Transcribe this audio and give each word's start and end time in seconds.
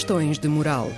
Questões 0.00 0.38
de 0.38 0.48
moral. 0.48 0.90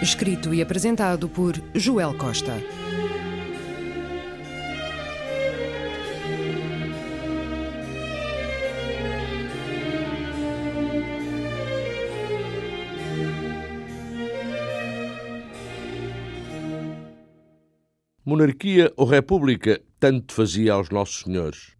Escrito 0.00 0.54
e 0.54 0.62
apresentado 0.62 1.28
por 1.28 1.60
Joel 1.74 2.16
Costa. 2.16 2.79
Monarquia 18.30 18.92
ou 18.96 19.06
República, 19.06 19.82
tanto 19.98 20.32
fazia 20.32 20.74
aos 20.74 20.88
nossos 20.88 21.22
senhores. 21.24 21.79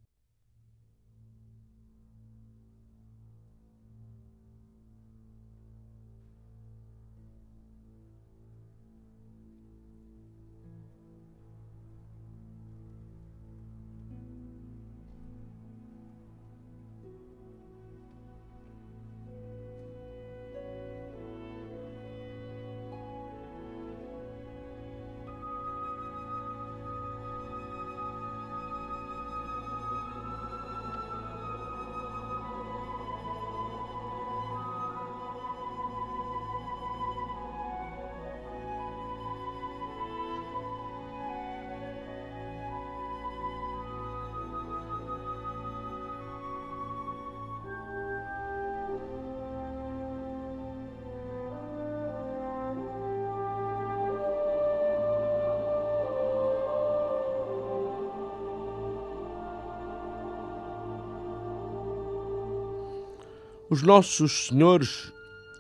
Os 63.71 63.83
nossos 63.83 64.49
senhores 64.49 65.13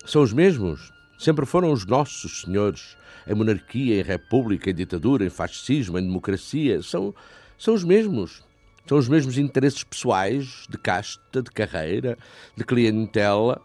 são 0.05 0.21
os 0.23 0.33
mesmos? 0.33 0.93
Sempre 1.17 1.47
foram 1.47 1.71
os 1.71 1.87
nossos 1.87 2.41
senhores. 2.41 2.97
Em 3.25 3.37
monarquia, 3.37 4.01
em 4.01 4.03
república, 4.03 4.69
em 4.69 4.75
ditadura, 4.75 5.25
em 5.25 5.31
fascismo, 5.31 5.97
em 5.97 6.03
democracia. 6.03 6.83
São, 6.83 7.15
são 7.57 7.73
os 7.73 7.85
mesmos. 7.85 8.43
São 8.85 8.99
os 8.99 9.09
mesmos 9.09 9.39
interesses 9.39 9.85
pessoais, 9.85 10.67
de 10.69 10.77
casta, 10.77 11.41
de 11.41 11.53
carreira, 11.53 12.19
de 12.57 12.65
clientela, 12.65 13.63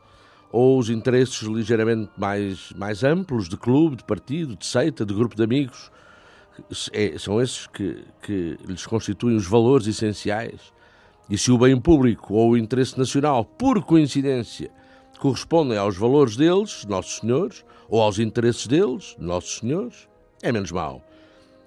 ou 0.51 0.77
os 0.77 0.91
interesses 0.91 1.41
ligeiramente 1.41 2.11
mais, 2.15 2.71
mais 2.73 3.03
amplos, 3.03 3.49
de 3.49 3.57
clube, 3.57 3.95
de 3.95 4.03
partido, 4.03 4.55
de 4.55 4.67
seita, 4.67 5.03
de 5.03 5.13
grupo 5.15 5.35
de 5.35 5.41
amigos. 5.41 5.89
É, 6.93 7.17
são 7.17 7.41
esses 7.41 7.65
que, 7.65 8.05
que 8.21 8.59
lhes 8.67 8.85
constituem 8.85 9.35
os 9.37 9.47
valores 9.47 9.87
essenciais 9.87 10.74
e 11.29 11.37
se 11.37 11.51
o 11.51 11.57
bem 11.57 11.79
público 11.79 12.33
ou 12.33 12.51
o 12.51 12.57
interesse 12.57 12.97
nacional, 12.97 13.43
por 13.43 13.83
coincidência, 13.83 14.69
correspondem 15.19 15.77
aos 15.77 15.97
valores 15.97 16.35
deles, 16.35 16.85
nossos 16.85 17.17
senhores, 17.17 17.65
ou 17.89 18.01
aos 18.01 18.19
interesses 18.19 18.67
deles, 18.67 19.15
nossos 19.17 19.57
senhores, 19.57 20.07
é 20.41 20.51
menos 20.51 20.71
mau. 20.71 21.01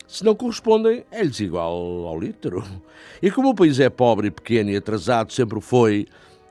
Se 0.07 0.25
não 0.25 0.35
correspondem, 0.35 1.05
é-lhes 1.11 1.41
igual 1.41 2.07
ao 2.07 2.19
lítero. 2.19 2.65
E 3.21 3.31
como 3.31 3.51
o 3.51 3.55
país 3.55 3.81
é 3.81 3.91
pobre, 3.91 4.31
pequeno 4.31 4.71
e 4.71 4.77
atrasado, 4.77 5.33
sempre 5.33 5.61
foi, 5.61 6.07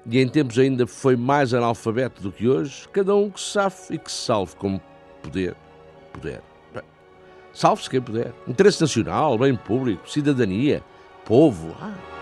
e 0.06 0.19
em 0.19 0.28
tempos 0.28 0.59
ainda 0.59 0.85
foi 0.85 1.16
mais 1.16 1.53
analfabeto 1.53 2.22
do 2.22 2.31
que 2.31 2.47
hoje, 2.47 2.88
cada 2.90 3.16
um 3.16 3.29
que 3.29 3.40
se 3.40 3.51
safe 3.51 3.96
e 3.96 3.97
que 3.97 4.12
se 4.12 4.17
salve 4.17 4.56
como 4.57 4.81
poder. 5.23 5.56
Poder. 6.12 6.41
Salve-se 7.53 7.90
quem 7.90 8.01
puder. 8.01 8.34
Interesse 8.47 8.81
nacional, 8.81 9.38
bem 9.38 9.56
público, 9.56 10.09
cidadania, 10.09 10.84
povo. 11.25 11.75
Ah. 11.81 12.16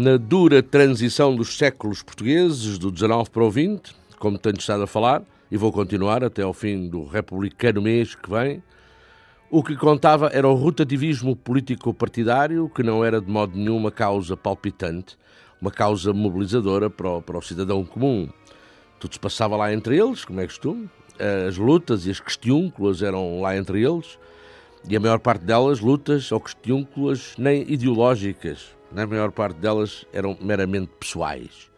Na 0.00 0.16
dura 0.16 0.62
transição 0.62 1.36
dos 1.36 1.58
séculos 1.58 2.02
portugueses, 2.02 2.78
do 2.78 2.90
19 2.90 3.28
para 3.28 3.44
o 3.44 3.50
20, 3.50 3.94
como 4.18 4.38
tenho 4.38 4.56
estado 4.56 4.82
a 4.82 4.86
falar, 4.86 5.22
e 5.50 5.58
vou 5.58 5.70
continuar 5.70 6.24
até 6.24 6.40
ao 6.40 6.54
fim 6.54 6.88
do 6.88 7.04
republicano 7.04 7.82
mês 7.82 8.14
que 8.14 8.30
vem, 8.30 8.62
o 9.50 9.62
que 9.62 9.76
contava 9.76 10.30
era 10.32 10.48
o 10.48 10.54
rotativismo 10.54 11.36
político-partidário, 11.36 12.70
que 12.74 12.82
não 12.82 13.04
era 13.04 13.20
de 13.20 13.30
modo 13.30 13.54
nenhum 13.54 13.76
uma 13.76 13.90
causa 13.90 14.38
palpitante, 14.38 15.18
uma 15.60 15.70
causa 15.70 16.14
mobilizadora 16.14 16.88
para 16.88 17.10
o, 17.10 17.20
para 17.20 17.36
o 17.36 17.42
cidadão 17.42 17.84
comum. 17.84 18.26
Tudo 18.98 19.12
se 19.12 19.20
passava 19.20 19.54
lá 19.54 19.70
entre 19.70 19.98
eles, 19.98 20.24
como 20.24 20.40
é 20.40 20.46
costume, 20.46 20.88
as 21.46 21.58
lutas 21.58 22.06
e 22.06 22.10
as 22.10 22.18
questiúnculas 22.18 23.02
eram 23.02 23.42
lá 23.42 23.54
entre 23.54 23.82
eles, 23.82 24.18
e 24.88 24.96
a 24.96 25.00
maior 25.00 25.18
parte 25.18 25.44
delas 25.44 25.78
lutas 25.78 26.32
ou 26.32 26.40
questiúnculas 26.40 27.34
nem 27.36 27.70
ideológicas, 27.70 28.79
na 28.92 29.06
maior 29.06 29.30
parte 29.30 29.58
delas 29.58 30.04
eram 30.12 30.36
meramente 30.40 30.90
pessoais. 30.98 31.70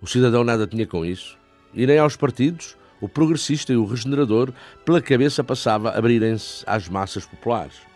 O 0.00 0.06
cidadão 0.06 0.44
nada 0.44 0.66
tinha 0.66 0.86
com 0.86 1.04
isso. 1.04 1.38
E 1.74 1.86
nem 1.86 1.98
aos 1.98 2.16
partidos, 2.16 2.76
o 3.00 3.08
progressista 3.08 3.72
e 3.72 3.76
o 3.76 3.84
regenerador, 3.84 4.52
pela 4.84 5.00
cabeça 5.00 5.42
passava 5.42 5.90
abrirem-se 5.90 6.64
às 6.66 6.88
massas 6.88 7.24
populares. 7.24 7.89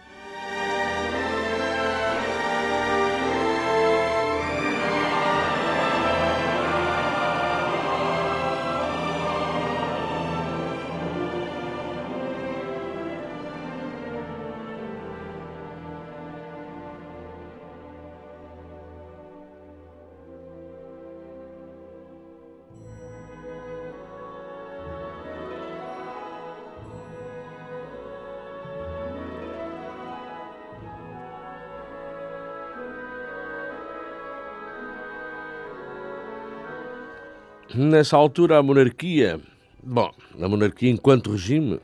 Nessa 37.75 38.17
altura 38.17 38.59
a 38.59 38.63
monarquia, 38.63 39.41
bom, 39.83 40.11
a 40.41 40.49
monarquia 40.49 40.91
enquanto 40.91 41.33
regime, 41.33 41.81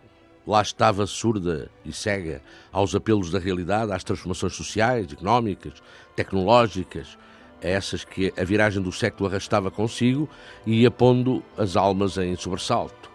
lá 0.46 0.62
estava 0.62 1.06
surda 1.06 1.70
e 1.84 1.92
cega 1.92 2.40
aos 2.72 2.94
apelos 2.94 3.31
da 3.31 3.38
realidade, 3.38 3.92
às 3.92 4.04
transformações 4.04 4.54
sociais, 4.54 5.12
económicas, 5.12 5.75
tecnológicas, 6.14 7.19
a 7.62 7.69
essas 7.69 8.04
que 8.04 8.32
a 8.37 8.44
viragem 8.44 8.82
do 8.82 8.92
século 8.92 9.28
arrastava 9.28 9.70
consigo 9.70 10.28
e 10.64 10.82
ia 10.82 10.90
pondo 10.90 11.42
as 11.58 11.76
almas 11.76 12.16
em 12.16 12.34
sobressalto. 12.37 13.10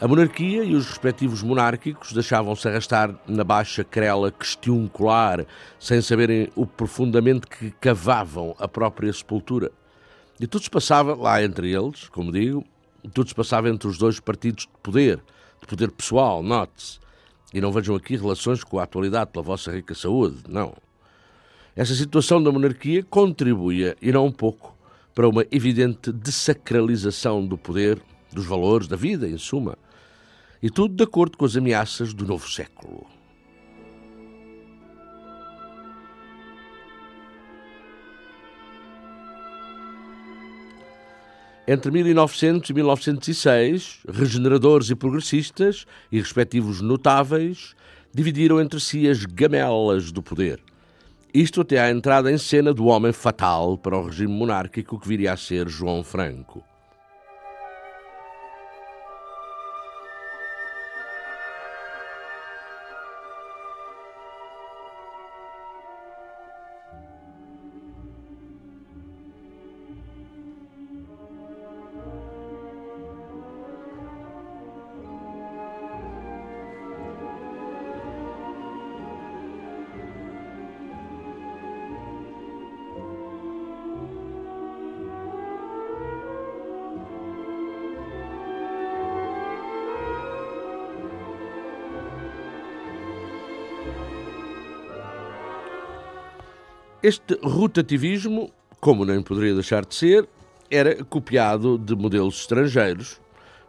A 0.00 0.06
monarquia 0.06 0.62
e 0.62 0.74
os 0.74 0.86
respectivos 0.86 1.42
monárquicos 1.42 2.12
deixavam-se 2.12 2.68
arrastar 2.68 3.14
na 3.26 3.42
baixa 3.42 3.82
crela 3.82 4.30
questioncular, 4.30 5.44
sem 5.78 6.00
saberem 6.00 6.48
o 6.54 6.64
profundamente 6.64 7.46
que 7.46 7.72
cavavam 7.72 8.54
a 8.58 8.68
própria 8.68 9.12
sepultura. 9.12 9.72
E 10.40 10.46
tudo 10.46 10.62
se 10.62 10.70
passava 10.70 11.14
lá 11.14 11.42
entre 11.42 11.72
eles, 11.72 12.08
como 12.08 12.32
digo, 12.32 12.64
tudo 13.12 13.28
se 13.28 13.34
passava 13.34 13.68
entre 13.68 13.88
os 13.88 13.98
dois 13.98 14.20
partidos 14.20 14.64
de 14.64 14.70
poder, 14.82 15.16
de 15.60 15.66
poder 15.66 15.90
pessoal, 15.90 16.42
note-se. 16.42 16.98
E 17.52 17.60
não 17.60 17.72
vejam 17.72 17.96
aqui 17.96 18.16
relações 18.16 18.62
com 18.62 18.78
a 18.78 18.82
atualidade 18.82 19.30
pela 19.32 19.42
vossa 19.42 19.72
rica 19.72 19.94
saúde, 19.94 20.42
não. 20.48 20.74
Essa 21.74 21.94
situação 21.94 22.42
da 22.42 22.52
monarquia 22.52 23.02
contribuía, 23.02 23.96
e 24.02 24.12
não 24.12 24.26
um 24.26 24.32
pouco, 24.32 24.76
para 25.14 25.28
uma 25.28 25.44
evidente 25.50 26.12
desacralização 26.12 27.44
do 27.46 27.56
poder, 27.56 28.00
dos 28.32 28.44
valores, 28.44 28.86
da 28.86 28.96
vida, 28.96 29.28
em 29.28 29.38
suma 29.38 29.76
e 30.62 30.70
tudo 30.70 30.94
de 30.94 31.04
acordo 31.04 31.36
com 31.36 31.44
as 31.44 31.56
ameaças 31.56 32.12
do 32.12 32.26
novo 32.26 32.48
século. 32.48 33.06
Entre 41.70 41.90
1900 41.90 42.70
e 42.70 42.72
1906, 42.72 43.98
regeneradores 44.08 44.88
e 44.88 44.94
progressistas, 44.94 45.84
e 46.10 46.18
respectivos 46.18 46.80
notáveis, 46.80 47.74
dividiram 48.10 48.58
entre 48.58 48.80
si 48.80 49.06
as 49.06 49.26
gamelas 49.26 50.10
do 50.10 50.22
poder. 50.22 50.60
Isto 51.34 51.60
até 51.60 51.78
à 51.78 51.90
entrada 51.90 52.32
em 52.32 52.38
cena 52.38 52.72
do 52.72 52.86
homem 52.86 53.12
fatal 53.12 53.76
para 53.76 53.98
o 53.98 54.06
regime 54.06 54.32
monárquico 54.32 54.98
que 54.98 55.06
viria 55.06 55.34
a 55.34 55.36
ser 55.36 55.68
João 55.68 56.02
Franco. 56.02 56.64
Este 97.00 97.38
rotativismo, 97.44 98.50
como 98.80 99.04
nem 99.04 99.22
poderia 99.22 99.54
deixar 99.54 99.84
de 99.84 99.94
ser, 99.94 100.28
era 100.68 101.04
copiado 101.04 101.78
de 101.78 101.94
modelos 101.94 102.40
estrangeiros. 102.40 103.20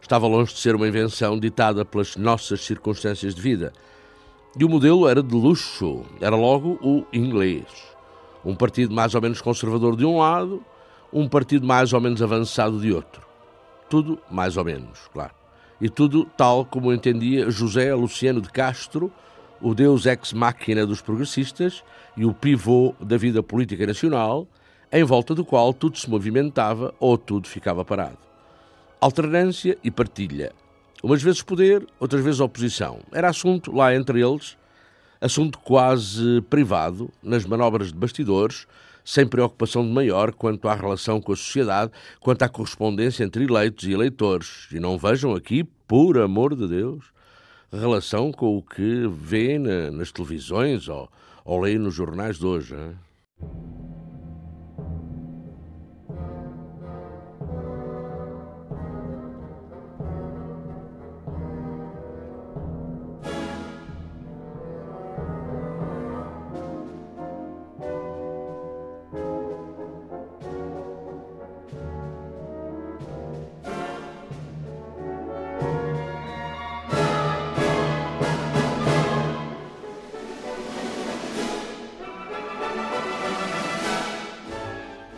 Estava 0.02 0.26
longe 0.26 0.52
de 0.52 0.58
ser 0.58 0.74
uma 0.74 0.88
invenção 0.88 1.38
ditada 1.38 1.84
pelas 1.84 2.16
nossas 2.16 2.60
circunstâncias 2.62 3.32
de 3.32 3.40
vida. 3.40 3.72
E 4.58 4.64
o 4.64 4.68
modelo 4.68 5.06
era 5.06 5.22
de 5.22 5.32
luxo, 5.32 6.04
era 6.20 6.34
logo 6.34 6.76
o 6.82 7.06
inglês. 7.12 7.66
Um 8.44 8.56
partido 8.56 8.92
mais 8.92 9.14
ou 9.14 9.22
menos 9.22 9.40
conservador 9.40 9.94
de 9.94 10.04
um 10.04 10.18
lado, 10.18 10.64
um 11.12 11.28
partido 11.28 11.64
mais 11.64 11.92
ou 11.92 12.00
menos 12.00 12.20
avançado 12.20 12.80
de 12.80 12.92
outro. 12.92 13.24
Tudo 13.88 14.18
mais 14.28 14.56
ou 14.56 14.64
menos, 14.64 15.08
claro. 15.12 15.34
E 15.80 15.88
tudo 15.88 16.24
tal 16.36 16.64
como 16.64 16.92
entendia 16.92 17.48
José 17.48 17.94
Luciano 17.94 18.40
de 18.40 18.50
Castro, 18.50 19.12
o 19.60 19.74
deus 19.74 20.06
ex-máquina 20.06 20.86
dos 20.86 21.00
progressistas 21.00 21.82
e 22.16 22.24
o 22.24 22.32
pivô 22.32 22.94
da 23.00 23.16
vida 23.16 23.42
política 23.42 23.86
nacional, 23.86 24.46
em 24.92 25.04
volta 25.04 25.34
do 25.34 25.44
qual 25.44 25.72
tudo 25.72 25.98
se 25.98 26.08
movimentava 26.08 26.94
ou 26.98 27.16
tudo 27.16 27.46
ficava 27.46 27.84
parado. 27.84 28.18
Alternância 29.00 29.78
e 29.84 29.90
partilha. 29.90 30.52
Umas 31.02 31.22
vezes 31.22 31.42
poder, 31.42 31.86
outras 31.98 32.22
vezes 32.22 32.40
oposição. 32.40 32.98
Era 33.12 33.30
assunto 33.30 33.74
lá 33.74 33.94
entre 33.94 34.20
eles, 34.20 34.56
assunto 35.20 35.58
quase 35.58 36.40
privado, 36.50 37.10
nas 37.22 37.44
manobras 37.44 37.88
de 37.88 37.98
bastidores, 37.98 38.66
sem 39.04 39.26
preocupação 39.26 39.82
de 39.84 39.92
maior 39.92 40.32
quanto 40.32 40.68
à 40.68 40.74
relação 40.74 41.20
com 41.20 41.32
a 41.32 41.36
sociedade, 41.36 41.90
quanto 42.20 42.42
à 42.42 42.48
correspondência 42.48 43.24
entre 43.24 43.44
eleitos 43.44 43.86
e 43.86 43.92
eleitores. 43.92 44.68
E 44.72 44.78
não 44.78 44.98
vejam 44.98 45.34
aqui, 45.34 45.64
por 45.86 46.18
amor 46.18 46.54
de 46.54 46.68
Deus, 46.68 47.04
relação 47.78 48.32
com 48.32 48.56
o 48.56 48.62
que 48.62 49.06
vê 49.08 49.58
na, 49.58 49.90
nas 49.90 50.10
televisões 50.10 50.88
ou, 50.88 51.08
ou 51.44 51.60
lê 51.60 51.78
nos 51.78 51.94
jornais 51.94 52.38
de 52.38 52.46
hoje. 52.46 52.74
Hein? 52.74 52.96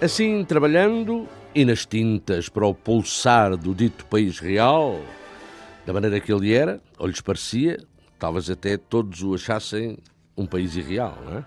Assim, 0.03 0.45
trabalhando 0.45 1.29
e 1.55 1.65
nas 1.65 1.87
tintas 1.87 2.49
para 2.49 2.67
o 2.67 2.75
pulsar 2.75 3.57
do 3.57 3.73
dito 3.73 4.05
país 4.07 4.41
real, 4.41 5.01
da 5.87 5.93
maneira 5.93 6.19
que 6.19 6.33
ele 6.33 6.53
era, 6.53 6.81
ou 6.99 7.07
lhes 7.07 7.21
parecia, 7.21 7.79
talvez 8.19 8.51
até 8.51 8.77
todos 8.77 9.23
o 9.23 9.33
achassem 9.33 9.97
um 10.37 10.45
país 10.45 10.75
irreal, 10.75 11.17
não 11.25 11.39
é? 11.39 11.47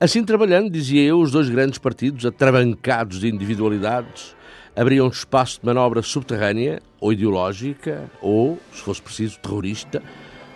Assim 0.00 0.24
trabalhando, 0.24 0.68
dizia 0.68 1.00
eu, 1.00 1.20
os 1.20 1.30
dois 1.30 1.48
grandes 1.48 1.78
partidos, 1.78 2.26
atrabancados 2.26 3.20
de 3.20 3.28
individualidades, 3.28 4.34
abriam 4.74 5.06
espaço 5.06 5.60
de 5.60 5.66
manobra 5.66 6.02
subterrânea, 6.02 6.82
ou 7.00 7.12
ideológica, 7.12 8.10
ou, 8.20 8.58
se 8.72 8.82
fosse 8.82 9.00
preciso, 9.00 9.38
terrorista, 9.38 10.02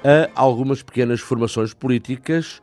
a 0.02 0.40
algumas 0.40 0.83
pequenas 0.83 1.21
formações 1.21 1.73
políticas 1.73 2.61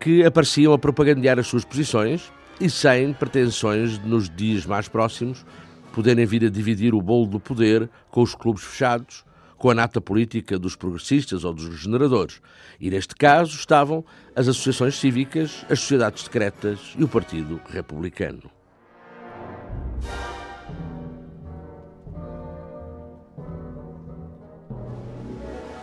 que 0.00 0.24
apareciam 0.24 0.72
a 0.72 0.78
propagandear 0.80 1.38
as 1.38 1.46
suas 1.46 1.64
posições, 1.64 2.32
e 2.60 2.70
sem 2.70 3.12
pretensões 3.12 3.98
de, 3.98 4.06
nos 4.06 4.28
dias 4.28 4.64
mais 4.66 4.88
próximos, 4.88 5.44
poderem 5.92 6.26
vir 6.26 6.44
a 6.44 6.50
dividir 6.50 6.94
o 6.94 7.02
bolo 7.02 7.26
do 7.26 7.40
poder 7.40 7.88
com 8.10 8.22
os 8.22 8.34
clubes 8.34 8.64
fechados, 8.64 9.24
com 9.56 9.70
a 9.70 9.74
nata 9.74 10.00
política 10.00 10.58
dos 10.58 10.76
progressistas 10.76 11.44
ou 11.44 11.54
dos 11.54 11.68
regeneradores. 11.68 12.40
E 12.80 12.90
neste 12.90 13.14
caso 13.14 13.56
estavam 13.56 14.04
as 14.34 14.48
associações 14.48 14.96
cívicas, 14.96 15.64
as 15.70 15.80
sociedades 15.80 16.24
secretas 16.24 16.94
e 16.98 17.04
o 17.04 17.08
Partido 17.08 17.60
Republicano. 17.70 18.50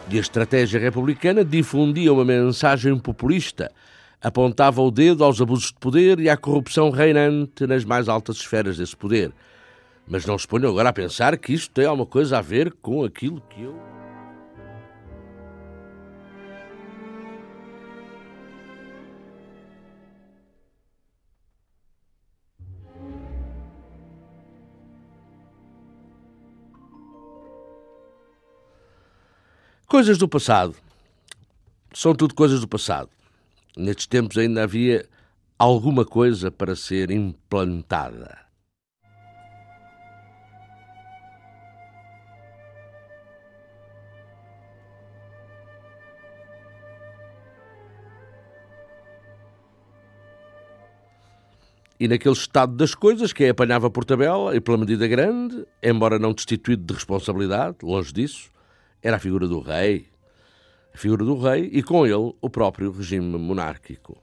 E 0.09 0.17
a 0.17 0.19
estratégia 0.19 0.77
republicana 0.77 1.45
difundia 1.45 2.11
uma 2.11 2.25
mensagem 2.25 2.99
populista 2.99 3.71
apontava 4.21 4.81
o 4.81 4.91
dedo 4.91 5.23
aos 5.23 5.41
abusos 5.41 5.67
de 5.67 5.79
poder 5.79 6.19
e 6.19 6.29
à 6.29 6.37
corrupção 6.37 6.91
reinante 6.91 7.65
nas 7.65 7.83
mais 7.83 8.07
altas 8.07 8.37
esferas 8.37 8.77
desse 8.77 8.95
poder. 8.95 9.33
Mas 10.07 10.25
não 10.25 10.37
se 10.37 10.47
ponham 10.47 10.69
agora 10.69 10.89
a 10.89 10.93
pensar 10.93 11.37
que 11.37 11.53
isto 11.53 11.73
tem 11.73 11.85
alguma 11.85 12.05
coisa 12.05 12.37
a 12.37 12.41
ver 12.41 12.71
com 12.81 13.03
aquilo 13.03 13.41
que 13.49 13.63
eu. 13.63 13.75
Coisas 29.87 30.17
do 30.17 30.27
passado. 30.27 30.73
São 31.93 32.15
tudo 32.15 32.33
coisas 32.33 32.61
do 32.61 32.67
passado. 32.67 33.09
Nestes 33.77 34.05
tempos 34.05 34.37
ainda 34.37 34.63
havia 34.63 35.07
alguma 35.57 36.03
coisa 36.03 36.51
para 36.51 36.75
ser 36.75 37.09
implantada. 37.09 38.37
E 51.97 52.07
naquele 52.07 52.33
estado 52.33 52.75
das 52.75 52.95
coisas, 52.95 53.31
quem 53.31 53.47
apanhava 53.49 53.87
por 53.89 54.03
tabela 54.03 54.55
e 54.55 54.59
pela 54.59 54.75
medida 54.75 55.07
grande, 55.07 55.65
embora 55.83 56.17
não 56.17 56.33
destituído 56.33 56.83
de 56.83 56.95
responsabilidade, 56.95 57.77
longe 57.83 58.11
disso, 58.11 58.49
era 59.03 59.17
a 59.17 59.19
figura 59.19 59.47
do 59.47 59.59
rei, 59.59 60.07
a 60.93 60.97
figura 60.97 61.23
do 61.23 61.39
rei 61.39 61.69
e 61.71 61.81
com 61.81 62.05
ele 62.05 62.33
o 62.41 62.49
próprio 62.49 62.91
regime 62.91 63.37
monárquico. 63.37 64.17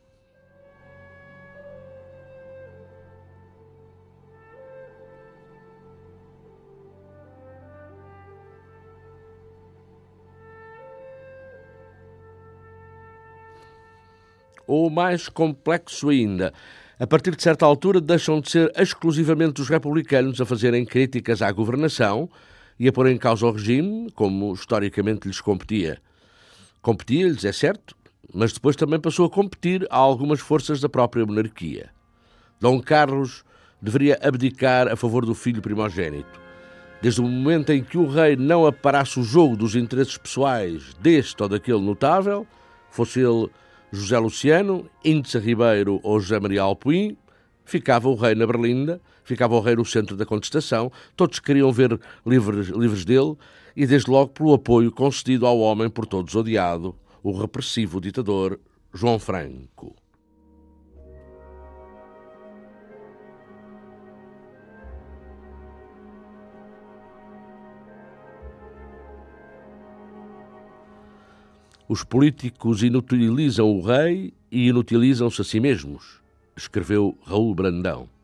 ou 14.68 14.90
mais 14.90 15.28
complexo 15.30 16.10
ainda. 16.10 16.52
A 17.00 17.06
partir 17.06 17.34
de 17.34 17.42
certa 17.42 17.64
altura, 17.64 18.00
deixam 18.00 18.40
de 18.40 18.50
ser 18.50 18.72
exclusivamente 18.76 19.62
os 19.62 19.68
republicanos 19.68 20.40
a 20.40 20.44
fazerem 20.44 20.84
críticas 20.84 21.40
à 21.40 21.50
governação 21.50 22.28
e 22.78 22.86
a 22.86 22.92
pôr 22.92 23.08
em 23.08 23.16
causa 23.16 23.46
o 23.46 23.50
regime, 23.50 24.10
como 24.12 24.52
historicamente 24.52 25.26
lhes 25.26 25.40
competia. 25.40 25.98
Competia-lhes, 26.80 27.44
é 27.44 27.52
certo, 27.52 27.96
mas 28.32 28.52
depois 28.52 28.76
também 28.76 29.00
passou 29.00 29.26
a 29.26 29.30
competir 29.30 29.86
a 29.90 29.96
algumas 29.96 30.40
forças 30.40 30.80
da 30.80 30.88
própria 30.88 31.26
monarquia. 31.26 31.90
Dom 32.60 32.80
Carlos 32.80 33.44
deveria 33.80 34.18
abdicar 34.22 34.88
a 34.88 34.96
favor 34.96 35.24
do 35.24 35.34
filho 35.34 35.62
primogênito. 35.62 36.40
Desde 37.00 37.20
o 37.20 37.24
momento 37.24 37.70
em 37.70 37.82
que 37.82 37.96
o 37.96 38.08
rei 38.08 38.34
não 38.36 38.66
aparasse 38.66 39.20
o 39.20 39.22
jogo 39.22 39.56
dos 39.56 39.76
interesses 39.76 40.18
pessoais 40.18 40.94
deste 40.94 41.40
ou 41.42 41.48
daquele 41.48 41.80
notável, 41.80 42.46
fosse 42.90 43.20
ele 43.20 43.48
José 43.92 44.18
Luciano, 44.18 44.90
Índice 45.04 45.38
Ribeiro 45.38 46.00
ou 46.02 46.20
José 46.20 46.40
Maria 46.40 46.62
Alpuim, 46.62 47.16
ficava 47.64 48.08
o 48.08 48.14
rei 48.14 48.34
na 48.34 48.46
Berlinda, 48.46 49.00
ficava 49.22 49.54
o 49.54 49.60
rei 49.60 49.76
no 49.76 49.84
centro 49.84 50.16
da 50.16 50.26
contestação, 50.26 50.90
todos 51.14 51.38
queriam 51.38 51.70
ver 51.70 51.98
livres, 52.26 52.68
livres 52.68 53.04
dele 53.04 53.36
e 53.76 53.86
desde 53.86 54.10
logo 54.10 54.32
pelo 54.32 54.54
apoio 54.54 54.90
concedido 54.90 55.46
ao 55.46 55.58
homem 55.58 55.88
por 55.88 56.06
todos 56.06 56.34
odiado, 56.34 56.94
o 57.22 57.32
repressivo 57.32 58.00
ditador 58.00 58.58
João 58.92 59.18
Franco. 59.18 59.94
Os 71.88 72.04
políticos 72.04 72.82
inutilizam 72.82 73.70
o 73.70 73.80
rei 73.80 74.34
e 74.50 74.68
inutilizam-se 74.68 75.40
a 75.40 75.44
si 75.44 75.58
mesmos, 75.58 76.20
escreveu 76.54 77.16
Raul 77.24 77.54
Brandão. 77.54 78.17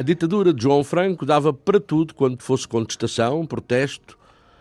A 0.00 0.02
ditadura 0.02 0.54
de 0.54 0.62
João 0.62 0.82
Franco 0.82 1.26
dava 1.26 1.52
para 1.52 1.78
tudo 1.78 2.14
quando 2.14 2.42
fosse 2.42 2.66
contestação, 2.66 3.44
protesto, 3.44 4.18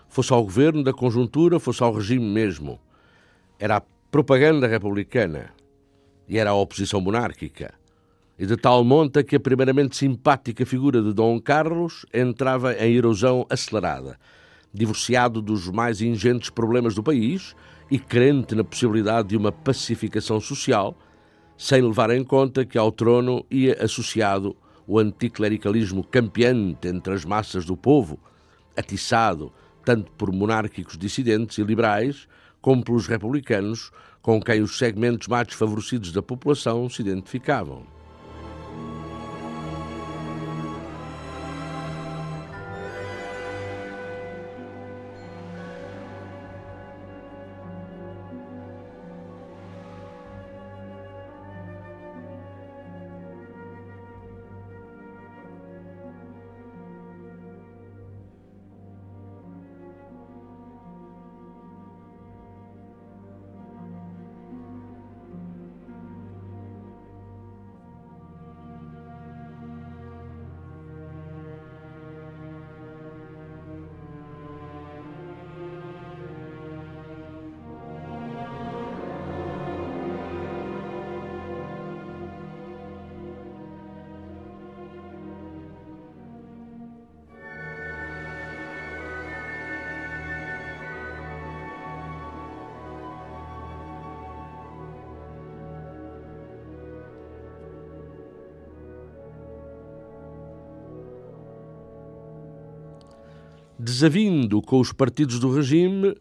fosse 0.10 0.34
ao 0.34 0.44
governo 0.44 0.84
da 0.84 0.92
conjuntura, 0.92 1.62
fosse 1.62 1.82
ao 1.82 1.94
regime 1.94 2.26
mesmo. 2.26 2.78
Era 3.58 3.78
a 3.78 3.82
propaganda 4.12 4.68
republicana 4.68 5.52
e 6.28 6.38
era 6.38 6.50
a 6.50 6.56
oposição 6.56 7.00
monárquica. 7.00 7.74
E 8.38 8.46
de 8.46 8.58
tal 8.58 8.84
monta 8.84 9.24
que 9.24 9.38
a 9.38 9.40
primeiramente 9.40 9.96
simpática 9.96 10.66
figura 10.66 11.02
de 11.02 11.14
Dom 11.14 11.40
Carlos 11.40 12.06
entrava 12.14 12.74
em 12.74 12.94
erosão 12.94 13.46
acelerada, 13.50 14.20
divorciado 14.74 15.42
dos 15.42 15.70
mais 15.70 16.02
ingentes 16.02 16.50
problemas 16.50 16.96
do 16.96 17.02
país 17.02 17.56
e 17.90 17.98
crente 17.98 18.56
na 18.56 18.64
possibilidade 18.66 19.30
de 19.30 19.38
uma 19.38 19.54
pacificação 19.54 20.42
social, 20.42 20.98
sem 21.58 21.82
levar 21.82 22.10
em 22.10 22.26
conta 22.26 22.66
que 22.66 22.78
ao 22.78 22.92
trono 22.92 23.46
ia 23.50 23.82
associado 23.82 24.54
o 24.90 24.98
anticlericalismo 24.98 26.04
campeante 26.04 26.88
entre 26.88 27.14
as 27.14 27.24
massas 27.24 27.64
do 27.64 27.78
povo, 27.78 28.20
atiçado 28.76 29.54
tanto 29.86 30.12
por 30.14 30.32
monárquicos 30.32 30.98
dissidentes 30.98 31.60
e 31.60 31.64
liberais, 31.64 32.28
como 32.60 32.84
pelos 32.84 33.06
republicanos, 33.06 33.92
com 34.20 34.42
quem 34.42 34.62
os 34.62 34.80
segmentos 34.80 35.28
mais 35.28 35.46
desfavorecidos 35.46 36.12
da 36.12 36.24
população 36.24 36.90
se 36.90 37.04
identificavam. 37.04 37.99
Desavindo 103.82 104.62
com 104.62 104.78
os 104.78 104.92
partidos 104.92 105.40
do 105.40 105.56
regime, 105.56 106.14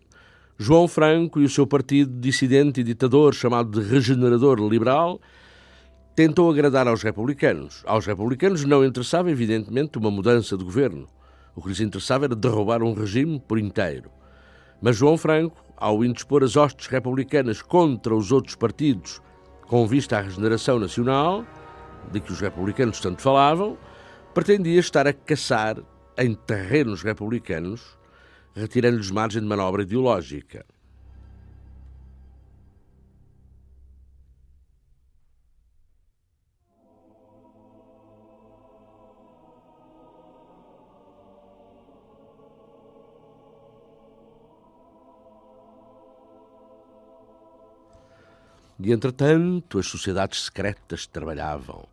João 0.57 0.87
Franco 0.87 1.41
e 1.41 1.45
o 1.45 1.49
seu 1.49 1.67
partido 1.67 2.21
dissidente 2.21 2.81
e 2.81 2.85
ditador 2.85 3.35
chamado 3.35 3.81
de 3.81 3.91
Regenerador 3.91 4.61
Liberal 4.61 5.21
tentou 6.15 6.49
agradar 6.49 6.87
aos 6.87 7.03
republicanos. 7.03 7.83
Aos 7.85 8.07
republicanos 8.07 8.65
não 8.65 8.85
interessava, 8.85 9.29
evidentemente, 9.29 9.99
uma 9.99 10.09
mudança 10.09 10.57
de 10.57 10.63
governo. 10.63 11.09
O 11.57 11.61
que 11.61 11.71
lhes 11.71 11.81
interessava 11.81 12.27
era 12.27 12.37
derrubar 12.37 12.81
um 12.81 12.95
regime 12.95 13.41
por 13.41 13.59
inteiro. 13.59 14.09
Mas 14.81 14.95
João 14.95 15.19
Franco, 15.19 15.61
ao 15.77 16.05
indispor 16.05 16.45
as 16.45 16.55
hostes 16.55 16.87
republicanas 16.87 17.61
contra 17.61 18.15
os 18.15 18.31
outros 18.31 18.55
partidos 18.55 19.21
com 19.67 19.85
vista 19.85 20.17
à 20.17 20.21
regeneração 20.21 20.79
nacional, 20.79 21.45
de 22.13 22.21
que 22.21 22.31
os 22.31 22.39
republicanos 22.41 23.01
tanto 23.01 23.21
falavam, 23.21 23.77
pretendia 24.33 24.79
estar 24.79 25.09
a 25.09 25.13
caçar 25.13 25.83
em 26.19 26.35
terrenos 26.35 27.03
republicanos, 27.03 27.97
retirando-lhes 28.55 29.11
margem 29.11 29.41
de 29.41 29.47
manobra 29.47 29.83
ideológica. 29.83 30.67
E, 48.81 48.93
entretanto, 48.93 49.79
as 49.79 49.87
sociedades 49.87 50.45
secretas 50.45 51.07
trabalhavam 51.07 51.87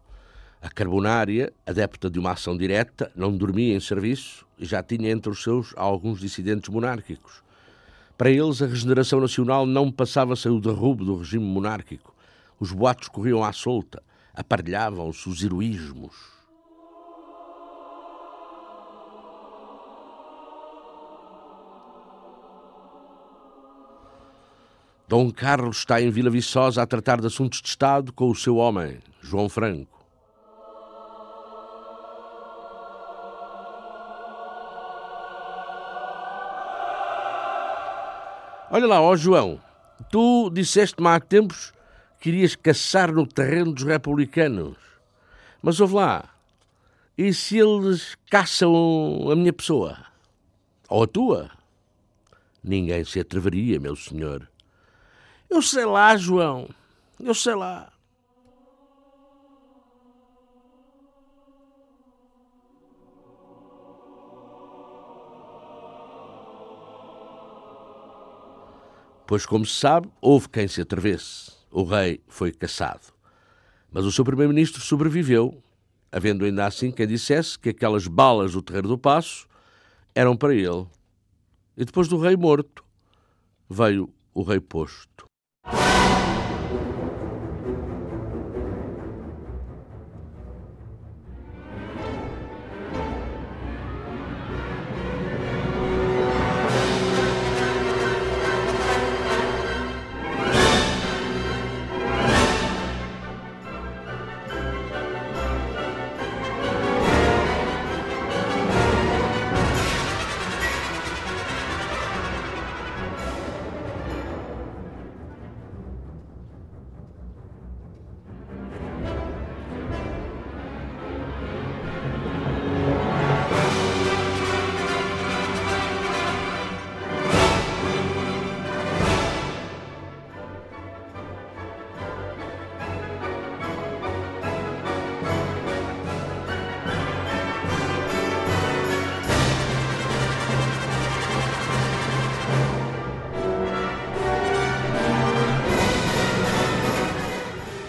a 0.65 0.69
Carbonária, 0.71 1.53
adepta 1.63 2.09
de 2.09 2.17
uma 2.17 2.31
ação 2.31 2.57
direta, 2.57 3.11
não 3.15 3.37
dormia 3.37 3.75
em 3.75 3.79
serviço 3.79 4.47
e 4.57 4.65
já 4.65 4.81
tinha 4.81 5.11
entre 5.11 5.29
os 5.29 5.43
seus 5.43 5.71
alguns 5.77 6.19
dissidentes 6.19 6.69
monárquicos. 6.69 7.43
Para 8.17 8.31
eles, 8.31 8.63
a 8.63 8.65
regeneração 8.65 9.21
nacional 9.21 9.67
não 9.67 9.91
passava 9.91 10.35
sem 10.35 10.51
o 10.51 10.59
derrubo 10.59 11.05
do 11.05 11.17
regime 11.17 11.45
monárquico. 11.45 12.15
Os 12.59 12.71
boatos 12.71 13.09
corriam 13.09 13.43
à 13.43 13.53
solta, 13.53 14.01
aparelhavam-se 14.33 15.29
os 15.29 15.43
heroísmos. 15.43 16.15
Dom 25.07 25.29
Carlos 25.29 25.77
está 25.77 26.01
em 26.01 26.09
Vila 26.09 26.31
Viçosa 26.31 26.81
a 26.81 26.87
tratar 26.87 27.21
de 27.21 27.27
assuntos 27.27 27.61
de 27.61 27.67
Estado 27.67 28.11
com 28.11 28.31
o 28.31 28.35
seu 28.35 28.55
homem, 28.55 28.97
João 29.21 29.47
Franco. 29.47 29.94
Olha 38.75 38.87
lá, 38.87 39.01
ó 39.01 39.15
João, 39.15 39.61
tu 40.11 40.49
disseste-me 40.49 41.07
há 41.07 41.17
tempos 41.17 41.73
que 42.19 42.27
irias 42.27 42.57
caçar 42.57 43.09
no 43.09 43.25
terreno 43.25 43.71
dos 43.71 43.83
republicanos. 43.83 44.75
Mas 45.61 45.79
ouve 45.79 45.93
lá, 45.93 46.25
e 47.17 47.33
se 47.33 47.57
eles 47.57 48.17
caçam 48.29 49.31
a 49.31 49.33
minha 49.37 49.53
pessoa? 49.53 49.97
Ou 50.89 51.03
a 51.03 51.07
tua? 51.07 51.51
Ninguém 52.61 53.05
se 53.05 53.17
atreveria, 53.17 53.79
meu 53.79 53.95
senhor. 53.95 54.45
Eu 55.49 55.61
sei 55.61 55.85
lá, 55.85 56.17
João, 56.17 56.67
eu 57.17 57.33
sei 57.33 57.55
lá. 57.55 57.93
Pois, 69.27 69.45
como 69.45 69.65
se 69.65 69.79
sabe, 69.79 70.07
houve 70.21 70.47
quem 70.49 70.67
se 70.67 70.81
atrevesse. 70.81 71.51
O 71.71 71.83
rei 71.83 72.21
foi 72.27 72.51
caçado. 72.51 73.07
Mas 73.91 74.05
o 74.05 74.11
seu 74.11 74.23
primeiro-ministro 74.23 74.81
sobreviveu, 74.81 75.63
havendo 76.11 76.45
ainda 76.45 76.65
assim 76.65 76.91
quem 76.91 77.07
dissesse 77.07 77.57
que 77.57 77.69
aquelas 77.69 78.07
balas 78.07 78.53
do 78.53 78.61
Terreiro 78.61 78.87
do 78.87 78.97
Passo 78.97 79.47
eram 80.13 80.37
para 80.37 80.53
ele. 80.53 80.85
E 81.75 81.83
depois 81.83 82.07
do 82.07 82.19
rei 82.19 82.35
morto, 82.35 82.83
veio 83.69 84.13
o 84.33 84.43
rei 84.43 84.59
posto. 84.59 85.25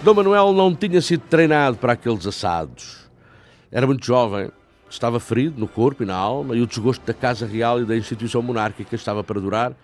Dom 0.06 0.14
Manuel 0.14 0.52
não 0.52 0.72
tinha 0.72 1.02
sido 1.02 1.22
treinado 1.22 1.78
para 1.78 1.94
aqueles 1.94 2.24
assados. 2.24 3.10
Era 3.72 3.88
muito 3.88 4.06
jovem, 4.06 4.52
estava 4.88 5.18
ferido 5.18 5.58
no 5.58 5.66
corpo 5.66 6.04
e 6.04 6.06
na 6.06 6.14
alma, 6.14 6.54
e 6.54 6.62
o 6.62 6.66
desgosto 6.68 7.04
da 7.04 7.12
Casa 7.12 7.44
Real 7.44 7.80
e 7.80 7.84
da 7.84 7.96
instituição 7.96 8.40
monárquica 8.40 8.94
estava 8.94 9.24
para 9.24 9.40
durar 9.40 9.74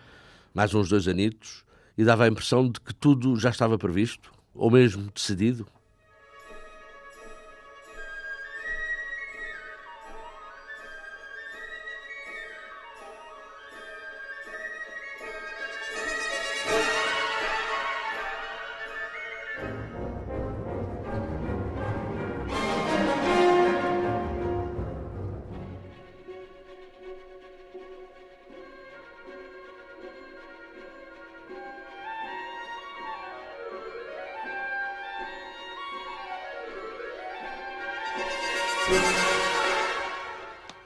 mais 0.54 0.72
uns 0.74 0.88
dois 0.88 1.08
anitos, 1.08 1.64
e 1.98 2.04
dava 2.04 2.22
a 2.22 2.28
impressão 2.28 2.70
de 2.70 2.78
que 2.78 2.94
tudo 2.94 3.34
já 3.36 3.50
estava 3.50 3.76
previsto, 3.76 4.30
ou 4.54 4.70
mesmo 4.70 5.10
decidido. 5.12 5.66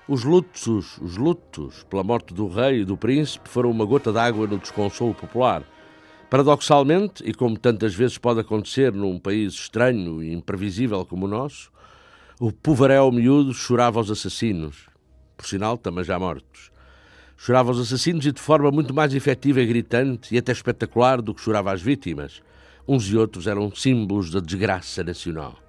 Os 0.08 0.22
lutos, 0.22 0.98
os 0.98 1.16
lutos 1.16 1.84
pela 1.90 2.04
morte 2.04 2.32
do 2.32 2.46
rei 2.46 2.82
e 2.82 2.84
do 2.84 2.96
príncipe 2.96 3.48
foram 3.48 3.72
uma 3.72 3.84
gota 3.84 4.12
d'água 4.12 4.46
no 4.46 4.56
desconsolo 4.56 5.12
popular. 5.12 5.64
Paradoxalmente, 6.30 7.24
e 7.26 7.34
como 7.34 7.58
tantas 7.58 7.92
vezes 7.92 8.16
pode 8.16 8.38
acontecer 8.38 8.92
num 8.92 9.18
país 9.18 9.52
estranho 9.54 10.22
e 10.22 10.32
imprevisível 10.32 11.04
como 11.04 11.26
o 11.26 11.28
nosso, 11.28 11.72
o 12.38 12.52
povaréu 12.52 13.10
miúdo 13.10 13.52
chorava 13.52 13.98
aos 13.98 14.08
assassinos, 14.08 14.88
por 15.36 15.46
sinal 15.46 15.76
também 15.76 16.04
já 16.04 16.18
mortos. 16.18 16.70
Chorava 17.36 17.70
aos 17.70 17.80
assassinos 17.80 18.24
e 18.26 18.32
de 18.32 18.40
forma 18.40 18.70
muito 18.70 18.94
mais 18.94 19.12
efetiva 19.12 19.60
e 19.60 19.66
gritante 19.66 20.34
e 20.34 20.38
até 20.38 20.52
espetacular 20.52 21.20
do 21.20 21.34
que 21.34 21.40
chorava 21.40 21.72
às 21.72 21.82
vítimas. 21.82 22.40
Uns 22.86 23.10
e 23.10 23.16
outros 23.16 23.48
eram 23.48 23.74
símbolos 23.74 24.30
da 24.30 24.38
desgraça 24.38 25.02
nacional. 25.02 25.65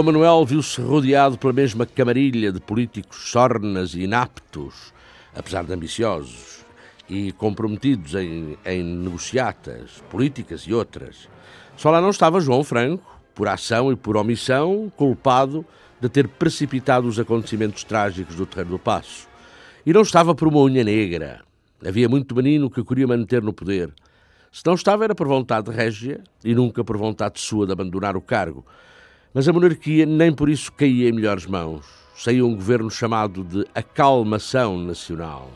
Dom 0.00 0.06
Manuel 0.06 0.46
viu-se 0.46 0.80
rodeado 0.80 1.36
pela 1.36 1.52
mesma 1.52 1.84
camarilha 1.84 2.50
de 2.50 2.58
políticos 2.58 3.30
sornas 3.30 3.92
e 3.92 4.04
inaptos, 4.04 4.94
apesar 5.36 5.62
de 5.62 5.74
ambiciosos, 5.74 6.64
e 7.06 7.32
comprometidos 7.32 8.14
em, 8.14 8.56
em 8.64 8.82
negociatas 8.82 10.02
políticas 10.08 10.62
e 10.62 10.72
outras. 10.72 11.28
Só 11.76 11.90
lá 11.90 12.00
não 12.00 12.08
estava 12.08 12.40
João 12.40 12.64
Franco, 12.64 13.20
por 13.34 13.46
ação 13.46 13.92
e 13.92 13.96
por 13.96 14.16
omissão, 14.16 14.90
culpado 14.96 15.66
de 16.00 16.08
ter 16.08 16.26
precipitado 16.28 17.06
os 17.06 17.18
acontecimentos 17.18 17.84
trágicos 17.84 18.36
do 18.36 18.46
Terreiro 18.46 18.70
do 18.70 18.78
Passo. 18.78 19.28
E 19.84 19.92
não 19.92 20.00
estava 20.00 20.34
por 20.34 20.48
uma 20.48 20.60
unha 20.60 20.82
negra. 20.82 21.42
Havia 21.86 22.08
muito 22.08 22.34
menino 22.34 22.70
que 22.70 22.82
queria 22.82 23.06
manter 23.06 23.42
no 23.42 23.52
poder. 23.52 23.92
Se 24.50 24.64
não 24.64 24.72
estava, 24.72 25.04
era 25.04 25.14
por 25.14 25.28
vontade 25.28 25.70
régia 25.70 26.24
e 26.42 26.54
nunca 26.54 26.82
por 26.82 26.96
vontade 26.96 27.38
sua 27.38 27.66
de 27.66 27.72
abandonar 27.72 28.16
o 28.16 28.22
cargo. 28.22 28.64
Mas 29.32 29.46
a 29.46 29.52
monarquia 29.52 30.04
nem 30.04 30.32
por 30.32 30.48
isso 30.48 30.72
caía 30.72 31.08
em 31.08 31.12
melhores 31.12 31.46
mãos. 31.46 31.86
Saiu 32.16 32.48
um 32.48 32.54
governo 32.54 32.90
chamado 32.90 33.44
de 33.44 33.64
acalmação 33.74 34.76
nacional. 34.76 35.48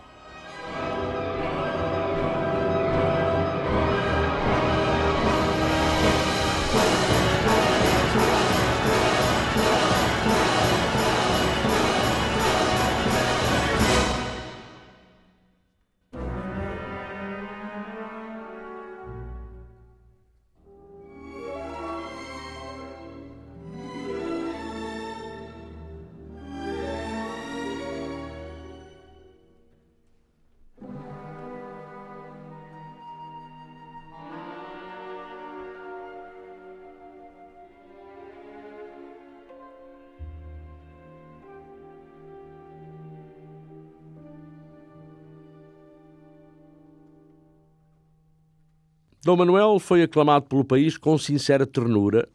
Dom 49.24 49.36
Manuel 49.36 49.78
foi 49.78 50.02
aclamado 50.02 50.44
pelo 50.44 50.62
país 50.62 50.98
com 50.98 51.16
sincera 51.16 51.64
ternura, 51.64 52.28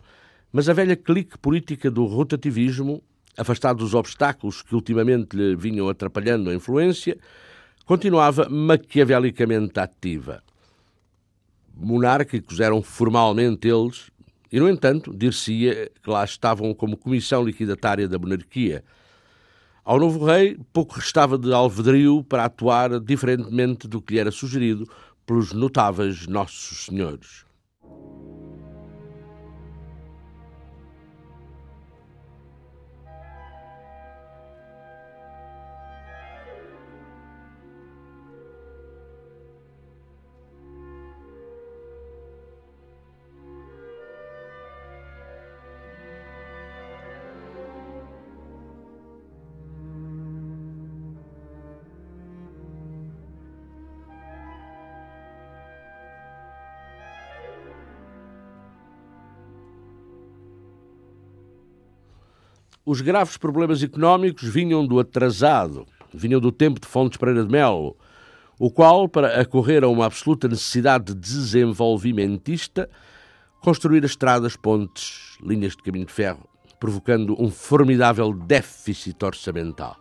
mas 0.52 0.68
a 0.68 0.74
velha 0.74 0.96
clique 0.96 1.38
política 1.38 1.92
do 1.92 2.04
rotativismo, 2.06 3.00
afastado 3.38 3.78
dos 3.78 3.94
obstáculos 3.94 4.64
que 4.64 4.74
ultimamente 4.74 5.38
lhe 5.38 5.56
vinham 5.56 5.88
atrapalhando 5.88 6.50
a 6.50 6.56
influência, 6.56 7.16
continuava 7.86 8.50
maquiavelicamente 8.50 9.80
ativa. 9.80 10.42
Monárquicos 11.76 12.60
eram 12.60 12.82
formalmente 12.82 13.68
eles, 13.68 14.10
e, 14.52 14.60
no 14.60 14.68
entanto, 14.68 15.14
dir-se-ia 15.16 15.92
que 16.02 16.10
lá 16.10 16.26
estavam 16.26 16.74
como 16.74 16.98
comissão 16.98 17.44
liquidatária 17.44 18.08
da 18.08 18.18
monarquia. 18.18 18.84
Ao 19.86 20.00
novo 20.00 20.26
rei 20.26 20.58
pouco 20.74 20.96
restava 20.96 21.38
de 21.38 21.54
alvedrio 21.54 22.24
para 22.24 22.46
atuar 22.46 23.00
diferentemente 23.00 23.88
do 23.88 24.02
que 24.02 24.14
lhe 24.14 24.20
era 24.20 24.32
sugerido 24.32 24.90
pelos 25.30 25.54
notáveis 25.54 26.26
Nossos 26.26 26.86
Senhores. 26.86 27.46
Os 62.92 63.02
graves 63.02 63.38
problemas 63.38 63.84
económicos 63.84 64.50
vinham 64.50 64.84
do 64.84 65.00
atrasado, 65.00 65.86
vinham 66.12 66.42
do 66.42 66.52
tempo 66.52 66.80
de 66.80 66.88
Fontes 66.88 67.20
Pereira 67.20 67.44
de 67.44 67.52
Melo, 67.52 67.96
o 68.58 68.72
qual, 68.72 69.08
para 69.08 69.40
acorrer 69.40 69.84
a 69.84 69.88
uma 69.88 70.08
absoluta 70.08 70.48
necessidade 70.48 71.14
desenvolvimentista, 71.14 72.90
construir 73.62 74.04
estradas, 74.04 74.56
pontes, 74.56 75.38
linhas 75.40 75.76
de 75.76 75.84
caminho 75.84 76.08
de 76.08 76.12
ferro, 76.12 76.50
provocando 76.80 77.40
um 77.40 77.52
formidável 77.52 78.34
déficit 78.34 79.24
orçamental. 79.24 79.96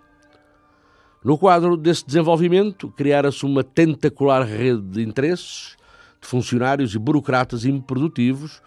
No 1.23 1.37
quadro 1.37 1.77
desse 1.77 2.07
desenvolvimento, 2.07 2.89
criara-se 2.93 3.45
uma 3.45 3.63
tentacular 3.63 4.47
rede 4.47 4.81
de 4.81 5.03
interesses, 5.03 5.77
de 6.23 6.27
funcionários 6.27 6.95
e 6.95 6.99
burocratas 6.99 7.67
improdutivos 7.67 8.63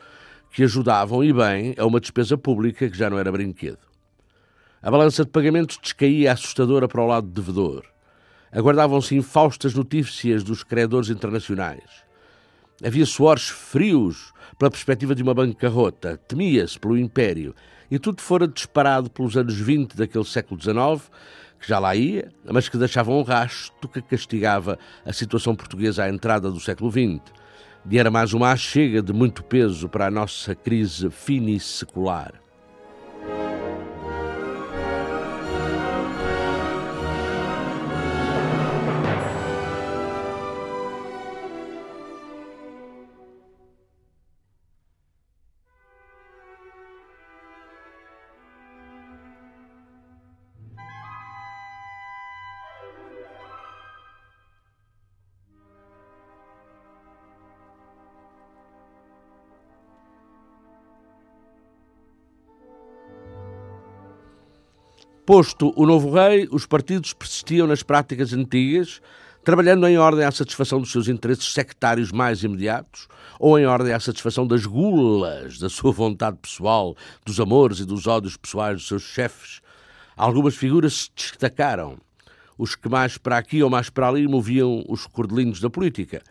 que 0.51 0.62
ajudavam, 0.62 1.23
e 1.23 1.34
bem, 1.34 1.73
a 1.75 1.88
uma 1.88 1.99
despesa 1.99 2.38
pública 2.38 2.88
que 2.88 2.95
já 2.95 3.10
não 3.10 3.17
era 3.17 3.31
brinquedo. 3.31 3.89
A 4.83 4.89
balança 4.89 5.23
de 5.23 5.29
pagamentos 5.29 5.77
descaía 5.79 6.31
assustadora 6.31 6.87
para 6.87 7.03
o 7.03 7.05
lado 7.05 7.27
devedor. 7.27 7.85
Aguardavam-se 8.51 9.15
infaustas 9.15 9.75
notícias 9.75 10.43
dos 10.43 10.63
credores 10.63 11.09
internacionais. 11.09 11.83
Havia 12.83 13.05
suores 13.05 13.47
frios 13.47 14.33
pela 14.57 14.71
perspectiva 14.71 15.13
de 15.13 15.21
uma 15.21 15.35
bancarrota, 15.35 16.19
temia-se 16.27 16.79
pelo 16.79 16.97
Império, 16.97 17.53
e 17.91 17.99
tudo 17.99 18.23
fora 18.23 18.47
disparado 18.47 19.11
pelos 19.11 19.37
anos 19.37 19.53
20 19.53 19.95
daquele 19.95 20.25
século 20.25 20.59
XIX, 20.59 21.11
que 21.59 21.67
já 21.67 21.77
lá 21.77 21.95
ia, 21.95 22.31
mas 22.51 22.67
que 22.67 22.75
deixava 22.75 23.11
um 23.11 23.21
rasto 23.21 23.87
que 23.87 24.01
castigava 24.01 24.79
a 25.05 25.13
situação 25.13 25.55
portuguesa 25.55 26.05
à 26.05 26.09
entrada 26.09 26.49
do 26.49 26.59
século 26.59 26.89
XX. 26.89 27.21
E 27.87 27.99
era 27.99 28.09
mais 28.09 28.33
uma 28.33 28.55
chega 28.55 28.99
de 28.99 29.13
muito 29.13 29.43
peso 29.43 29.87
para 29.87 30.07
a 30.07 30.11
nossa 30.11 30.55
crise 30.55 31.11
finissecular. 31.11 32.40
Posto 65.25 65.71
o 65.75 65.86
novo 65.86 66.12
rei, 66.12 66.47
os 66.51 66.65
partidos 66.65 67.13
persistiam 67.13 67.67
nas 67.67 67.84
práticas 67.84 68.34
antigas, 68.34 68.99
trabalhando 69.43 69.88
em 69.88 69.95
ordem 69.95 70.25
à 70.25 70.31
satisfação 70.31 70.79
dos 70.79 70.91
seus 70.91 71.07
interesses 71.07 71.53
sectários 71.53 72.12
mais 72.12 72.43
imediatos 72.43 73.07
ou 73.39 73.57
em 73.57 73.67
ordem 73.67 73.93
à 73.93 73.99
satisfação 73.99 74.47
das 74.47 74.65
gulas 74.65 75.60
da 75.60 75.69
sua 75.69 75.91
vontade 75.91 76.38
pessoal, 76.41 76.95
dos 77.23 77.39
amores 77.39 77.79
e 77.79 77.86
dos 77.86 78.07
ódios 78.07 78.36
pessoais 78.36 78.77
dos 78.77 78.88
seus 78.88 79.03
chefes. 79.03 79.62
Algumas 80.17 80.55
figuras 80.55 81.12
se 81.15 81.31
destacaram. 81.31 81.99
Os 82.57 82.75
que 82.75 82.89
mais 82.89 83.15
para 83.19 83.38
aqui 83.38 83.62
ou 83.62 83.69
mais 83.69 83.91
para 83.91 84.07
ali 84.07 84.27
moviam 84.27 84.84
os 84.89 85.05
cordelinhos 85.05 85.62
da 85.62 85.69
política. 85.69 86.23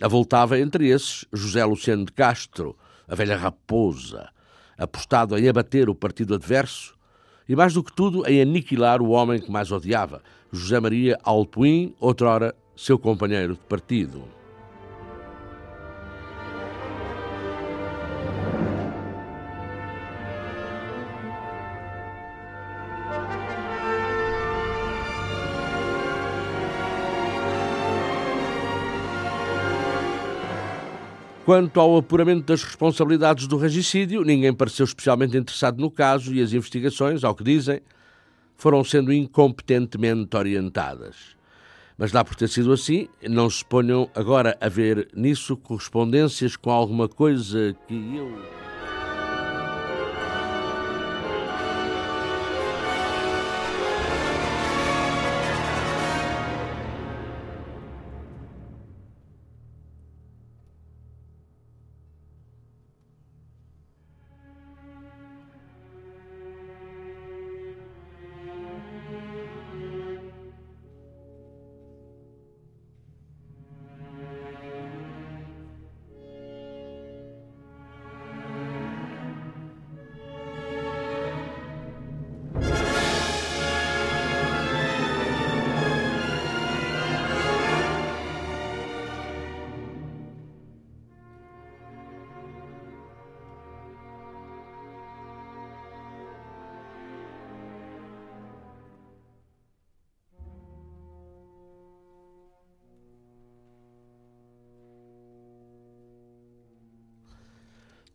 Avoltava 0.00 0.58
entre 0.58 0.88
esses 0.88 1.26
José 1.34 1.62
Luciano 1.66 2.06
de 2.06 2.12
Castro, 2.12 2.74
a 3.06 3.14
velha 3.14 3.36
raposa, 3.36 4.30
apostado 4.78 5.36
em 5.36 5.48
abater 5.48 5.90
o 5.90 5.94
partido 5.94 6.34
adverso 6.34 6.97
e 7.48 7.56
mais 7.56 7.72
do 7.72 7.82
que 7.82 7.92
tudo 7.92 8.28
em 8.28 8.40
aniquilar 8.40 9.00
o 9.00 9.10
homem 9.10 9.40
que 9.40 9.50
mais 9.50 9.72
odiava, 9.72 10.22
José 10.52 10.78
Maria 10.78 11.18
Alpuim, 11.22 11.94
outrora 11.98 12.54
seu 12.76 12.98
companheiro 12.98 13.54
de 13.54 13.60
partido. 13.60 14.37
Quanto 31.48 31.80
ao 31.80 31.96
apuramento 31.96 32.42
das 32.44 32.62
responsabilidades 32.62 33.46
do 33.46 33.56
regicídio, 33.56 34.22
ninguém 34.22 34.52
pareceu 34.52 34.84
especialmente 34.84 35.34
interessado 35.34 35.80
no 35.80 35.90
caso 35.90 36.34
e 36.34 36.42
as 36.42 36.52
investigações, 36.52 37.24
ao 37.24 37.34
que 37.34 37.42
dizem, 37.42 37.80
foram 38.54 38.84
sendo 38.84 39.10
incompetentemente 39.10 40.36
orientadas. 40.36 41.38
Mas 41.96 42.12
dá 42.12 42.22
por 42.22 42.36
ter 42.36 42.48
sido 42.48 42.70
assim, 42.70 43.08
não 43.26 43.48
se 43.48 43.64
ponham 43.64 44.10
agora 44.14 44.58
a 44.60 44.68
ver 44.68 45.08
nisso 45.14 45.56
correspondências 45.56 46.54
com 46.54 46.70
alguma 46.70 47.08
coisa 47.08 47.74
que 47.86 47.94
eu. 47.94 48.67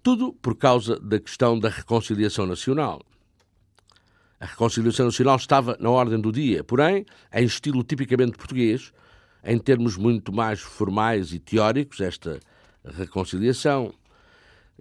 Tudo 0.04 0.34
por 0.34 0.58
causa 0.58 1.00
da 1.00 1.18
questão 1.18 1.58
da 1.58 1.70
reconciliação 1.70 2.46
nacional. 2.46 3.02
A 4.38 4.46
reconciliação 4.46 5.06
nacional 5.06 5.38
estava 5.38 5.78
na 5.80 5.90
ordem 5.90 6.20
do 6.20 6.30
dia, 6.30 6.62
porém, 6.62 7.06
em 7.34 7.46
estilo 7.46 7.82
tipicamente 7.86 8.38
português, 8.38 8.92
em 9.46 9.58
termos 9.58 9.96
muito 9.96 10.34
mais 10.34 10.60
formais 10.60 11.32
e 11.32 11.40
teóricos, 11.40 12.02
esta 12.02 12.38
reconciliação, 12.84 13.94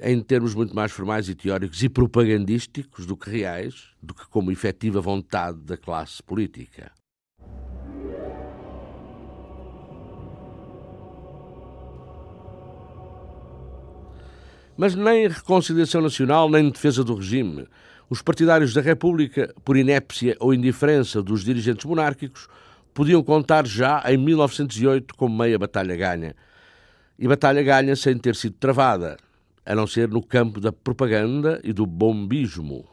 em 0.00 0.20
termos 0.20 0.56
muito 0.56 0.74
mais 0.74 0.90
formais 0.90 1.28
e 1.28 1.36
teóricos 1.36 1.80
e 1.84 1.88
propagandísticos 1.88 3.06
do 3.06 3.16
que 3.16 3.30
reais, 3.30 3.90
do 4.02 4.12
que 4.12 4.26
como 4.26 4.50
efetiva 4.50 5.00
vontade 5.00 5.58
da 5.60 5.76
classe 5.76 6.20
política. 6.20 6.90
Mas 14.76 14.94
nem 14.94 15.28
reconciliação 15.28 16.00
nacional, 16.00 16.48
nem 16.50 16.70
defesa 16.70 17.04
do 17.04 17.14
regime. 17.14 17.66
Os 18.08 18.22
partidários 18.22 18.74
da 18.74 18.80
República, 18.80 19.54
por 19.64 19.76
inépcia 19.76 20.36
ou 20.40 20.52
indiferença 20.52 21.22
dos 21.22 21.44
dirigentes 21.44 21.84
monárquicos, 21.84 22.48
podiam 22.92 23.22
contar 23.22 23.66
já 23.66 24.02
em 24.06 24.16
1908 24.16 25.14
com 25.14 25.28
meia 25.28 25.58
batalha 25.58 25.96
ganha. 25.96 26.34
E 27.18 27.28
batalha 27.28 27.62
ganha 27.62 27.96
sem 27.96 28.16
ter 28.18 28.34
sido 28.34 28.56
travada, 28.58 29.16
a 29.64 29.74
não 29.74 29.86
ser 29.86 30.08
no 30.08 30.22
campo 30.22 30.60
da 30.60 30.72
propaganda 30.72 31.60
e 31.62 31.72
do 31.72 31.86
bombismo. 31.86 32.91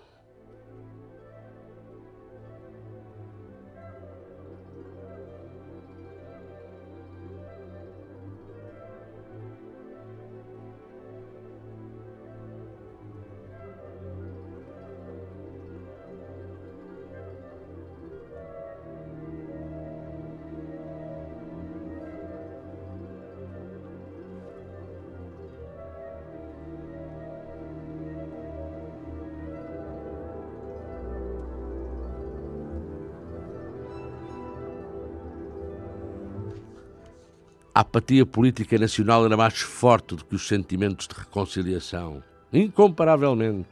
A 37.80 37.82
apatia 37.82 38.26
política 38.26 38.78
nacional 38.78 39.26
era 39.26 39.38
mais 39.38 39.62
forte 39.62 40.14
do 40.14 40.26
que 40.26 40.36
os 40.36 40.50
sentimentos 40.50 41.08
de 41.08 41.16
reconciliação, 41.16 42.22
incomparavelmente. 42.52 43.70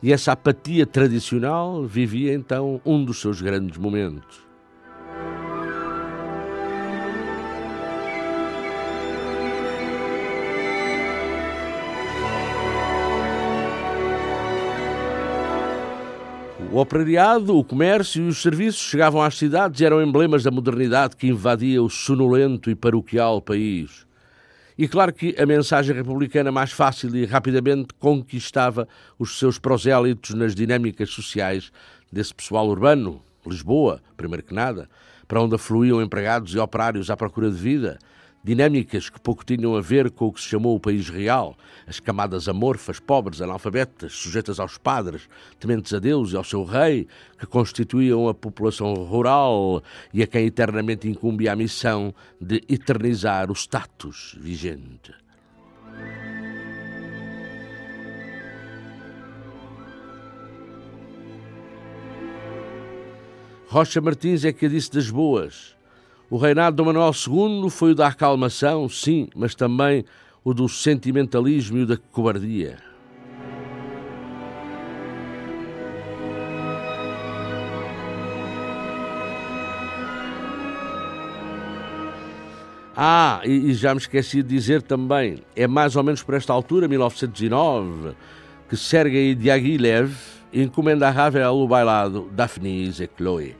E 0.00 0.12
essa 0.12 0.30
apatia 0.30 0.86
tradicional 0.86 1.84
vivia 1.84 2.32
então 2.32 2.80
um 2.86 3.04
dos 3.04 3.20
seus 3.20 3.42
grandes 3.42 3.76
momentos. 3.76 4.49
O 16.80 16.82
operariado, 16.82 17.58
o 17.58 17.62
comércio 17.62 18.24
e 18.24 18.28
os 18.28 18.40
serviços 18.40 18.80
chegavam 18.80 19.20
às 19.20 19.36
cidades 19.36 19.78
e 19.82 19.84
eram 19.84 20.02
emblemas 20.02 20.42
da 20.42 20.50
modernidade 20.50 21.14
que 21.14 21.26
invadia 21.26 21.82
o 21.82 21.90
sonolento 21.90 22.70
e 22.70 22.74
paroquial 22.74 23.42
país. 23.42 24.06
E 24.78 24.88
claro 24.88 25.12
que 25.12 25.36
a 25.38 25.44
mensagem 25.44 25.94
republicana 25.94 26.50
mais 26.50 26.72
fácil 26.72 27.14
e 27.14 27.26
rapidamente 27.26 27.88
conquistava 27.98 28.88
os 29.18 29.38
seus 29.38 29.58
prosélitos 29.58 30.32
nas 30.32 30.54
dinâmicas 30.54 31.10
sociais 31.10 31.70
desse 32.10 32.34
pessoal 32.34 32.66
urbano, 32.66 33.20
Lisboa, 33.46 34.00
primeiro 34.16 34.42
que 34.42 34.54
nada, 34.54 34.88
para 35.28 35.42
onde 35.42 35.56
afluíam 35.56 36.00
empregados 36.00 36.54
e 36.54 36.58
operários 36.58 37.10
à 37.10 37.16
procura 37.16 37.50
de 37.50 37.58
vida, 37.58 37.98
dinâmicas 38.42 39.10
que 39.10 39.20
pouco 39.20 39.44
tinham 39.44 39.76
a 39.76 39.80
ver 39.80 40.10
com 40.10 40.26
o 40.26 40.32
que 40.32 40.40
se 40.40 40.48
chamou 40.48 40.74
o 40.74 40.80
país 40.80 41.08
real, 41.08 41.56
as 41.86 42.00
camadas 42.00 42.48
amorfas, 42.48 42.98
pobres, 42.98 43.40
analfabetas, 43.40 44.12
sujeitas 44.12 44.58
aos 44.58 44.78
padres, 44.78 45.28
tementes 45.58 45.92
a 45.92 45.98
Deus 45.98 46.32
e 46.32 46.36
ao 46.36 46.44
seu 46.44 46.64
rei, 46.64 47.06
que 47.38 47.46
constituíam 47.46 48.28
a 48.28 48.34
população 48.34 48.94
rural 48.94 49.82
e 50.12 50.22
a 50.22 50.26
quem 50.26 50.46
eternamente 50.46 51.08
incumbia 51.08 51.52
a 51.52 51.56
missão 51.56 52.14
de 52.40 52.62
eternizar 52.68 53.50
o 53.50 53.54
status 53.54 54.34
vigente. 54.38 55.12
Rocha 63.66 64.00
Martins 64.00 64.44
é 64.44 64.52
que 64.52 64.68
disse 64.68 64.90
das 64.90 65.08
boas, 65.08 65.76
o 66.30 66.36
reinado 66.36 66.76
de 66.76 66.82
Manuel 66.84 67.10
II 67.10 67.68
foi 67.68 67.90
o 67.90 67.94
da 67.94 68.06
acalmação, 68.06 68.88
sim, 68.88 69.28
mas 69.34 69.54
também 69.56 70.04
o 70.44 70.54
do 70.54 70.68
sentimentalismo 70.68 71.78
e 71.78 71.82
o 71.82 71.86
da 71.86 71.96
cobardia. 71.96 72.78
Ah, 82.96 83.40
e, 83.44 83.72
já 83.72 83.94
me 83.94 84.00
esqueci 84.00 84.42
de 84.42 84.50
dizer 84.50 84.82
também, 84.82 85.42
é 85.56 85.66
mais 85.66 85.96
ou 85.96 86.04
menos 86.04 86.22
por 86.22 86.34
esta 86.34 86.52
altura, 86.52 86.86
1909, 86.86 88.14
que 88.68 88.76
Sergei 88.76 89.34
Diaghilev 89.34 90.14
encomenda 90.52 91.08
a 91.08 91.10
Ravel 91.10 91.54
o 91.54 91.66
bailado 91.66 92.28
Daphnis 92.30 93.00
e 93.00 93.08
Chloe. 93.16 93.59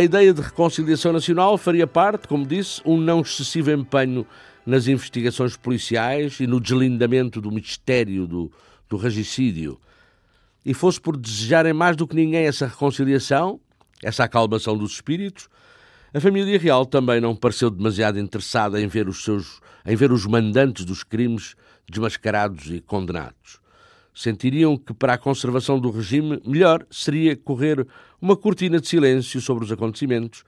Da 0.00 0.04
ideia 0.04 0.32
de 0.32 0.40
reconciliação 0.40 1.12
nacional 1.12 1.58
faria 1.58 1.86
parte, 1.86 2.26
como 2.26 2.46
disse, 2.46 2.80
um 2.86 2.96
não 2.96 3.20
excessivo 3.20 3.70
empenho 3.70 4.26
nas 4.64 4.88
investigações 4.88 5.58
policiais 5.58 6.40
e 6.40 6.46
no 6.46 6.58
deslindamento 6.58 7.38
do 7.38 7.52
mistério 7.52 8.26
do, 8.26 8.50
do 8.88 8.96
regicídio. 8.96 9.78
E 10.64 10.72
fosse 10.72 10.98
por 10.98 11.18
desejarem 11.18 11.74
mais 11.74 11.96
do 11.96 12.06
que 12.06 12.16
ninguém 12.16 12.46
essa 12.46 12.66
reconciliação, 12.66 13.60
essa 14.02 14.24
acalmação 14.24 14.74
dos 14.74 14.92
espíritos, 14.92 15.50
a 16.14 16.18
família 16.18 16.58
real 16.58 16.86
também 16.86 17.20
não 17.20 17.36
pareceu 17.36 17.68
demasiado 17.68 18.18
interessada 18.18 18.80
em 18.80 18.86
ver 18.86 19.06
os 19.06 19.22
seus, 19.22 19.60
em 19.84 19.94
ver 19.94 20.12
os 20.12 20.24
mandantes 20.24 20.86
dos 20.86 21.04
crimes 21.04 21.54
desmascarados 21.86 22.70
e 22.70 22.80
condenados 22.80 23.60
sentiriam 24.14 24.76
que 24.76 24.92
para 24.92 25.14
a 25.14 25.18
conservação 25.18 25.78
do 25.78 25.90
regime 25.90 26.40
melhor 26.44 26.84
seria 26.90 27.36
correr 27.36 27.86
uma 28.20 28.36
cortina 28.36 28.80
de 28.80 28.88
silêncio 28.88 29.40
sobre 29.40 29.64
os 29.64 29.72
acontecimentos 29.72 30.44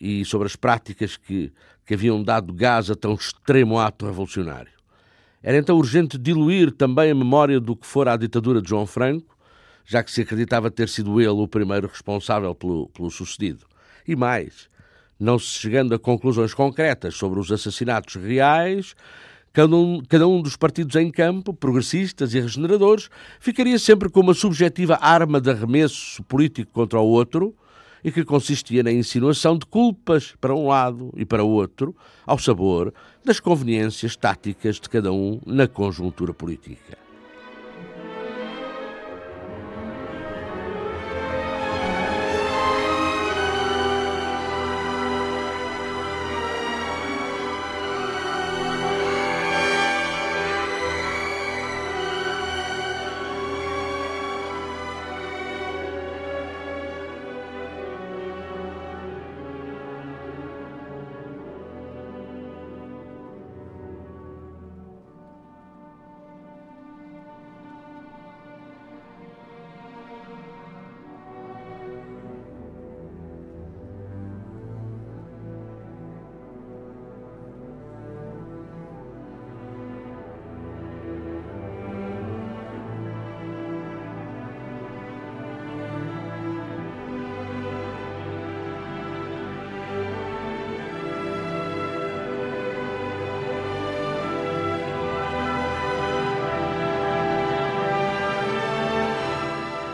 e 0.00 0.24
sobre 0.24 0.46
as 0.46 0.56
práticas 0.56 1.16
que, 1.16 1.52
que 1.84 1.94
haviam 1.94 2.22
dado 2.22 2.52
gás 2.52 2.90
a 2.90 2.94
tão 2.94 3.14
extremo 3.14 3.78
ato 3.78 4.06
revolucionário. 4.06 4.72
Era 5.42 5.56
então 5.56 5.76
urgente 5.76 6.18
diluir 6.18 6.72
também 6.72 7.10
a 7.10 7.14
memória 7.14 7.60
do 7.60 7.76
que 7.76 7.86
fora 7.86 8.12
a 8.12 8.16
ditadura 8.16 8.60
de 8.60 8.68
João 8.68 8.86
Franco, 8.86 9.36
já 9.84 10.02
que 10.02 10.10
se 10.10 10.20
acreditava 10.20 10.70
ter 10.70 10.88
sido 10.88 11.20
ele 11.20 11.30
o 11.30 11.48
primeiro 11.48 11.88
responsável 11.88 12.54
pelo, 12.54 12.88
pelo 12.88 13.10
sucedido. 13.10 13.64
E 14.06 14.14
mais, 14.14 14.68
não 15.18 15.38
se 15.38 15.46
chegando 15.46 15.94
a 15.94 15.98
conclusões 15.98 16.52
concretas 16.52 17.14
sobre 17.14 17.40
os 17.40 17.50
assassinatos 17.50 18.16
reais, 18.16 18.94
Cada 19.52 19.74
um, 19.74 20.02
cada 20.06 20.28
um 20.28 20.42
dos 20.42 20.56
partidos 20.56 20.94
em 20.96 21.10
campo, 21.10 21.54
progressistas 21.54 22.34
e 22.34 22.40
regeneradores, 22.40 23.08
ficaria 23.40 23.78
sempre 23.78 24.08
com 24.08 24.20
uma 24.20 24.34
subjetiva 24.34 24.98
arma 25.00 25.40
de 25.40 25.50
arremesso 25.50 26.22
político 26.24 26.70
contra 26.72 27.00
o 27.00 27.06
outro 27.06 27.54
e 28.04 28.12
que 28.12 28.24
consistia 28.24 28.82
na 28.82 28.92
insinuação 28.92 29.58
de 29.58 29.66
culpas 29.66 30.34
para 30.40 30.54
um 30.54 30.68
lado 30.68 31.12
e 31.16 31.24
para 31.24 31.42
o 31.42 31.48
outro, 31.48 31.96
ao 32.26 32.38
sabor 32.38 32.92
das 33.24 33.40
conveniências 33.40 34.14
táticas 34.16 34.76
de 34.76 34.88
cada 34.88 35.12
um 35.12 35.40
na 35.44 35.66
conjuntura 35.66 36.32
política. 36.32 37.07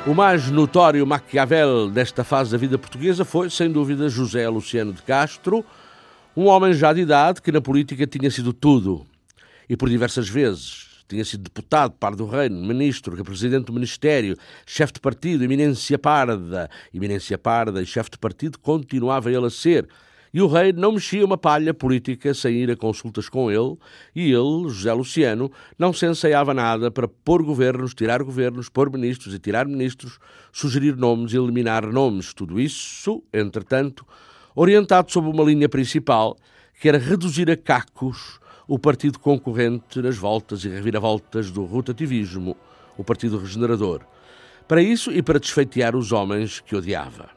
O 0.07 0.13
mais 0.13 0.51
notório 0.51 1.07
Maquiavel 1.07 1.89
desta 1.89 2.23
fase 2.23 2.51
da 2.51 2.59
vida 2.59 2.77
portuguesa 2.77 3.25
foi, 3.25 3.49
sem 3.49 3.73
dúvida, 3.73 4.07
José 4.07 4.47
Luciano 4.51 4.93
de 4.93 5.01
Castro, 5.01 5.65
um 6.37 6.45
homem 6.45 6.75
já 6.75 6.93
de 6.93 7.01
idade 7.01 7.41
que 7.41 7.51
na 7.51 7.59
política 7.59 8.07
tinha 8.07 8.31
sido 8.31 8.53
tudo 8.53 9.07
e 9.67 9.75
por 9.75 9.89
diversas 9.89 10.29
vezes 10.29 11.03
tinha 11.09 11.25
sido 11.25 11.45
deputado, 11.45 11.93
par 11.93 12.15
do 12.15 12.27
reino, 12.27 12.61
ministro, 12.67 13.17
presidente 13.25 13.65
do 13.65 13.73
ministério, 13.73 14.37
chefe 14.67 14.93
de 14.93 15.01
partido, 15.01 15.43
eminência 15.43 15.99
parda. 15.99 16.69
Eminência 16.93 17.39
parda 17.39 17.81
e 17.81 17.87
chefe 17.87 18.11
de 18.11 18.19
partido 18.19 18.59
continuava 18.59 19.31
ele 19.31 19.47
a 19.47 19.51
ser 19.51 19.89
e 20.35 20.43
o 20.43 20.49
rei 20.49 20.73
não 20.73 20.91
mexia 20.91 21.25
uma 21.25 21.39
palha 21.39 21.73
política 21.73 22.35
sem 22.35 22.57
ir 22.57 22.69
a 22.69 22.77
consultas 22.77 23.29
com 23.29 23.53
ele, 23.53 23.79
e 24.13 24.33
ele, 24.33 24.69
José 24.69 24.93
Luciano, 24.93 25.49
não 25.79 25.93
se 25.93 26.05
ensaiava 26.05 26.53
nada 26.53 26.91
para 26.91 27.07
pôr 27.07 27.41
governos, 27.45 27.95
tirar 27.95 28.21
governos, 28.21 28.69
pôr 28.69 28.91
ministros 28.91 29.33
e 29.33 29.39
tirar 29.39 29.65
ministros, 29.65 30.19
sugerir 30.53 30.97
nomes 30.97 31.33
e 31.33 31.37
eliminar 31.37 31.87
nomes. 31.87 32.35
Tudo 32.35 32.59
isso, 32.59 33.23
entretanto, 33.33 34.05
orientado 34.57 35.13
sob 35.13 35.29
uma 35.29 35.45
linha 35.45 35.69
principal, 35.69 36.37
que 36.81 36.89
era 36.89 36.99
reduzir 36.99 37.49
a 37.49 37.57
cacos 37.57 38.41
o 38.67 38.77
partido 38.77 39.21
concorrente 39.21 40.03
nas 40.03 40.17
voltas 40.17 40.65
e 40.65 40.69
reviravoltas 40.69 41.53
do 41.53 41.65
rotativismo, 41.65 42.57
o 42.99 43.05
Partido 43.05 43.39
Regenerador. 43.39 44.01
Para 44.67 44.83
isso 44.83 45.13
e 45.13 45.23
para 45.23 45.39
desfeitear 45.39 45.95
os 45.95 46.11
homens 46.11 46.59
que 46.59 46.75
odiava. 46.75 47.34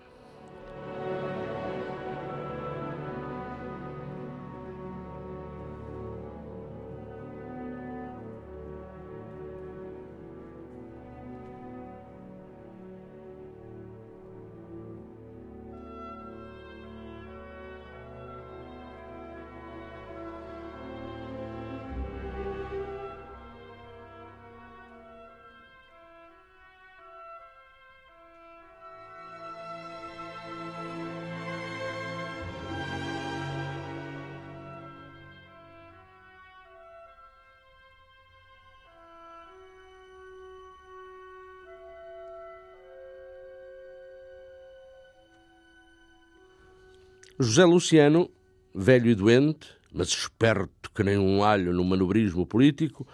José 47.39 47.65
Luciano, 47.65 48.31
velho 48.73 49.11
e 49.11 49.13
doente, 49.13 49.67
mas 49.93 50.07
esperto 50.07 50.89
que 50.89 51.03
nem 51.03 51.19
um 51.19 51.43
alho 51.43 51.71
no 51.71 51.83
manobrismo 51.83 52.47
político, 52.47 53.07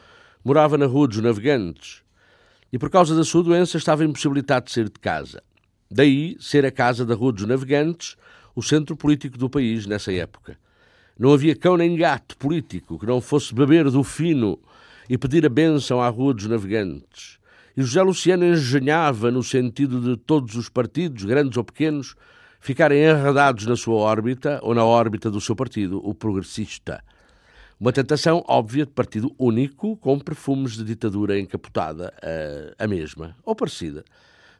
morava 0.46 0.78
na 0.78 0.86
Rua 0.86 1.10
dos 1.10 1.18
Navegantes 1.18 2.04
e, 2.72 2.80
por 2.80 2.90
causa 2.90 3.14
da 3.18 3.26
sua 3.26 3.44
doença, 3.44 3.76
estava 3.76 4.06
impossibilitado 4.06 4.68
de 4.68 4.72
sair 4.72 4.86
de 4.86 4.98
casa. 4.98 5.44
Daí 5.92 6.38
ser 6.40 6.66
a 6.66 6.72
casa 6.72 7.06
da 7.06 7.14
Rua 7.14 7.34
dos 7.34 7.46
Navegantes 7.46 8.16
o 8.56 8.64
centro 8.64 8.96
político 8.96 9.38
do 9.38 9.50
país 9.50 9.86
nessa 9.86 10.14
época. 10.14 10.58
Não 11.20 11.34
havia 11.34 11.54
cão 11.54 11.76
nem 11.76 11.94
gato 11.94 12.38
político 12.38 12.98
que 12.98 13.06
não 13.06 13.20
fosse 13.20 13.54
beber 13.54 13.92
do 13.92 14.06
fino 14.06 14.58
e 15.10 15.18
pedir 15.18 15.46
a 15.46 15.50
bênção 15.50 16.02
à 16.02 16.08
Rua 16.08 16.34
dos 16.34 16.48
Navegantes. 16.48 17.40
E 17.76 17.82
José 17.82 18.02
Luciano 18.02 18.46
engenhava 18.46 19.30
no 19.30 19.44
sentido 19.44 20.00
de 20.00 20.16
todos 20.16 20.56
os 20.56 20.70
partidos, 20.70 21.26
grandes 21.26 21.58
ou 21.58 21.64
pequenos, 21.66 22.16
ficarem 22.64 23.04
enredados 23.04 23.66
na 23.66 23.76
sua 23.76 23.96
órbita 23.96 24.58
ou 24.64 24.74
na 24.74 24.86
órbita 24.86 25.30
do 25.30 25.42
seu 25.42 25.54
partido, 25.54 26.00
o 26.02 26.16
progressista. 26.16 27.04
Uma 27.78 27.92
tentação 27.92 28.42
óbvia 28.48 28.86
de 28.86 28.92
partido 28.94 29.36
único, 29.38 29.98
com 29.98 30.18
perfumes 30.18 30.78
de 30.78 30.86
ditadura 30.86 31.38
encapotada, 31.38 32.14
a, 32.80 32.86
a 32.86 32.88
mesma, 32.88 33.36
ou 33.44 33.54
parecida. 33.54 34.06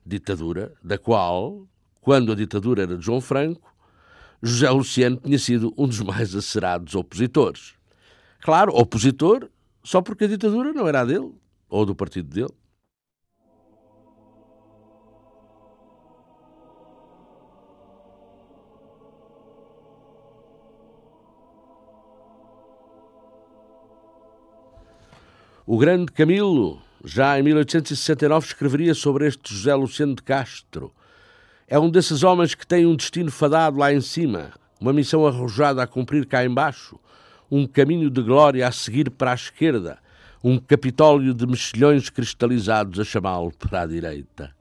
Ditadura 0.06 0.74
da 0.84 0.98
qual, 0.98 1.66
quando 2.02 2.34
a 2.34 2.36
ditadura 2.36 2.84
era 2.84 2.98
de 2.98 3.06
João 3.06 3.22
Franco, 3.22 3.74
José 4.42 4.70
Luciano 4.70 5.16
tinha 5.16 5.40
sido 5.40 5.74
um 5.78 5.88
dos 5.88 6.02
mais 6.02 6.36
acerados 6.36 6.96
opositores. 6.96 7.74
Claro, 8.42 8.76
opositor 8.76 9.48
só 9.82 10.02
porque 10.02 10.26
a 10.26 10.28
ditadura 10.28 10.74
não 10.74 10.90
era 10.90 11.06
dele, 11.06 11.32
ou 11.70 11.86
do 11.86 11.96
partido 11.96 12.28
dele. 12.28 12.54
O 25.66 25.78
grande 25.78 26.12
Camilo, 26.12 26.82
já 27.06 27.40
em 27.40 27.44
1869, 27.44 28.48
escreveria 28.48 28.94
sobre 28.94 29.28
este 29.28 29.56
José 29.56 29.74
Luciano 29.74 30.14
de 30.14 30.22
Castro. 30.22 30.92
É 31.70 31.80
um 31.80 31.90
desses 31.90 32.22
homens 32.22 32.54
que 32.54 32.68
tem 32.68 32.86
um 32.86 32.98
destino 32.98 33.32
fadado 33.32 33.80
lá 33.80 33.94
em 33.94 34.02
cima, 34.02 34.52
uma 34.78 34.92
missão 34.92 35.26
arrojada 35.26 35.82
a 35.82 35.88
cumprir 35.88 36.26
cá 36.26 36.44
embaixo, 36.44 37.00
um 37.50 37.66
caminho 37.66 38.10
de 38.10 38.22
glória 38.22 38.68
a 38.68 38.74
seguir 38.74 39.10
para 39.10 39.32
a 39.32 39.36
esquerda, 39.36 40.00
um 40.44 40.60
capitólio 40.60 41.34
de 41.34 41.48
mexilhões 41.48 42.10
cristalizados 42.10 43.00
a 43.00 43.06
chamá-lo 43.06 43.54
para 43.58 43.84
a 43.84 43.88
direita. 43.88 44.54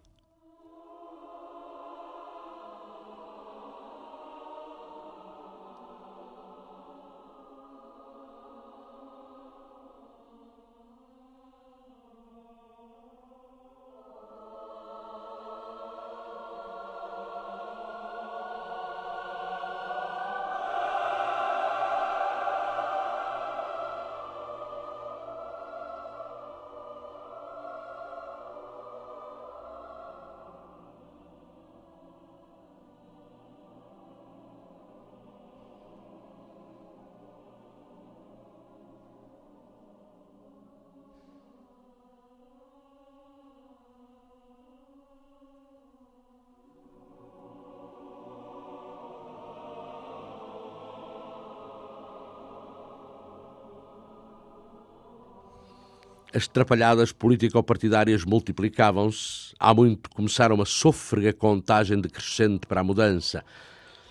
As 56.35 56.49
trapalhadas 56.49 57.13
político-partidárias 57.13 58.25
multiplicavam-se. 58.25 59.55
Há 59.59 59.75
muito 59.75 60.09
começaram 60.11 60.55
uma 60.55 60.65
sôfrega 60.65 61.33
contagem 61.33 62.01
decrescente 62.01 62.67
para 62.67 62.81
a 62.81 62.85
mudança. 62.85 63.45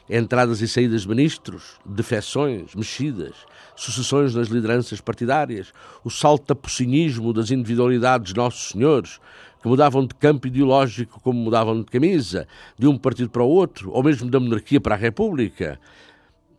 Entradas 0.07 0.61
e 0.61 0.67
saídas 0.67 1.01
de 1.01 1.09
ministros, 1.09 1.79
defecções, 1.85 2.75
mexidas, 2.75 3.33
sucessões 3.75 4.35
nas 4.35 4.49
lideranças 4.49 5.01
partidárias, 5.01 5.71
o 6.03 6.09
saltapocinhismo 6.09 7.33
das 7.33 7.49
individualidades 7.49 8.33
nossos 8.33 8.69
senhores, 8.69 9.19
que 9.61 9.67
mudavam 9.67 10.05
de 10.05 10.13
campo 10.15 10.47
ideológico 10.47 11.19
como 11.21 11.39
mudavam 11.39 11.79
de 11.79 11.85
camisa, 11.85 12.47
de 12.77 12.87
um 12.87 12.97
partido 12.97 13.29
para 13.29 13.43
o 13.43 13.47
outro, 13.47 13.91
ou 13.91 14.03
mesmo 14.03 14.29
da 14.29 14.39
monarquia 14.39 14.81
para 14.81 14.95
a 14.95 14.97
república, 14.97 15.79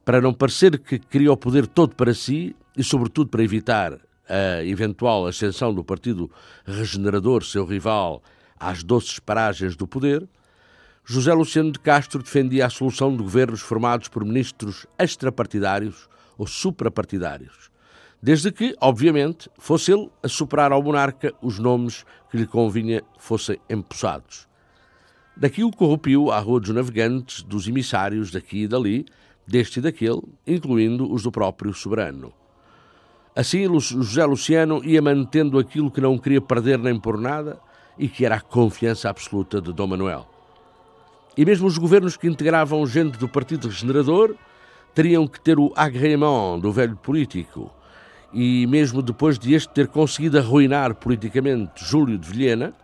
para 0.04 0.20
não 0.20 0.32
parecer 0.32 0.78
que 0.78 0.98
queria 0.98 1.32
o 1.32 1.36
poder 1.36 1.66
todo 1.66 1.94
para 1.94 2.14
si 2.14 2.56
e, 2.76 2.82
sobretudo, 2.82 3.28
para 3.28 3.44
evitar 3.44 3.98
a 4.32 4.64
eventual 4.64 5.26
ascensão 5.26 5.74
do 5.74 5.84
Partido 5.84 6.30
Regenerador, 6.64 7.44
seu 7.44 7.66
rival, 7.66 8.22
às 8.58 8.82
doces 8.82 9.18
paragens 9.18 9.76
do 9.76 9.86
poder, 9.86 10.26
José 11.04 11.34
Luciano 11.34 11.70
de 11.70 11.78
Castro 11.78 12.22
defendia 12.22 12.64
a 12.64 12.70
solução 12.70 13.14
de 13.14 13.22
governos 13.22 13.60
formados 13.60 14.08
por 14.08 14.24
ministros 14.24 14.86
extrapartidários 14.98 16.08
ou 16.38 16.46
suprapartidários, 16.46 17.70
desde 18.22 18.50
que, 18.50 18.74
obviamente, 18.80 19.50
fosse 19.58 19.92
ele 19.92 20.08
a 20.22 20.28
superar 20.28 20.72
ao 20.72 20.82
monarca 20.82 21.34
os 21.42 21.58
nomes 21.58 22.04
que 22.30 22.38
lhe 22.38 22.46
convinha 22.46 23.02
fossem 23.18 23.58
empossados. 23.68 24.48
Daqui 25.36 25.64
o 25.64 25.70
corrupio 25.70 26.30
à 26.30 26.38
Rua 26.38 26.60
dos 26.60 26.70
Navegantes 26.70 27.42
dos 27.42 27.66
emissários 27.66 28.30
daqui 28.30 28.62
e 28.62 28.68
dali, 28.68 29.04
deste 29.46 29.80
e 29.80 29.82
daquele, 29.82 30.22
incluindo 30.46 31.12
os 31.12 31.22
do 31.22 31.32
próprio 31.32 31.74
soberano. 31.74 32.32
Assim, 33.34 33.66
José 33.80 34.24
Luciano 34.24 34.84
ia 34.84 35.00
mantendo 35.00 35.58
aquilo 35.58 35.90
que 35.90 36.00
não 36.00 36.18
queria 36.18 36.40
perder 36.40 36.78
nem 36.78 36.98
por 36.98 37.18
nada 37.18 37.58
e 37.98 38.08
que 38.08 38.26
era 38.26 38.36
a 38.36 38.40
confiança 38.40 39.08
absoluta 39.08 39.60
de 39.60 39.72
Dom 39.72 39.86
Manuel. 39.86 40.28
E 41.36 41.44
mesmo 41.44 41.66
os 41.66 41.78
governos 41.78 42.16
que 42.16 42.28
integravam 42.28 42.86
gente 42.86 43.18
do 43.18 43.26
Partido 43.26 43.68
Regenerador 43.68 44.36
teriam 44.94 45.26
que 45.26 45.40
ter 45.40 45.58
o 45.58 45.72
agrément 45.74 46.60
do 46.60 46.70
velho 46.70 46.96
político. 46.96 47.72
E 48.34 48.66
mesmo 48.66 49.00
depois 49.00 49.38
de 49.38 49.54
este 49.54 49.72
ter 49.72 49.88
conseguido 49.88 50.38
arruinar 50.38 50.94
politicamente 50.94 51.82
Júlio 51.82 52.18
de 52.18 52.28
Vilhena, 52.28 52.74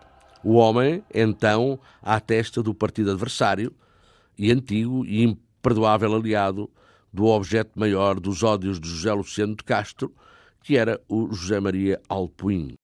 o 0.42 0.54
homem, 0.54 1.02
então, 1.12 1.78
à 2.02 2.20
testa 2.20 2.62
do 2.62 2.72
partido 2.72 3.10
adversário 3.10 3.72
e 4.38 4.50
antigo 4.50 5.04
e 5.04 5.24
imperdoável 5.24 6.14
aliado 6.14 6.70
do 7.12 7.26
objeto 7.26 7.78
maior 7.78 8.18
dos 8.18 8.42
ódios 8.42 8.80
de 8.80 8.88
José 8.88 9.12
Luciano 9.12 9.54
de 9.54 9.64
Castro, 9.64 10.12
que 10.68 10.76
era 10.76 11.00
o 11.08 11.28
José 11.28 11.60
Maria 11.60 11.98
Alpuim. 12.10 12.76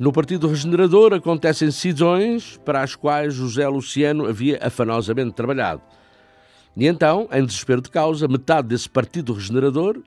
No 0.00 0.14
Partido 0.14 0.48
Regenerador 0.48 1.12
acontecem 1.12 1.70
cisões 1.70 2.58
para 2.64 2.82
as 2.82 2.96
quais 2.96 3.34
José 3.34 3.68
Luciano 3.68 4.26
havia 4.26 4.58
afanosamente 4.62 5.32
trabalhado. 5.32 5.82
E 6.74 6.86
então, 6.86 7.28
em 7.30 7.44
desespero 7.44 7.82
de 7.82 7.90
causa, 7.90 8.26
metade 8.26 8.68
desse 8.68 8.88
Partido 8.88 9.34
Regenerador 9.34 10.00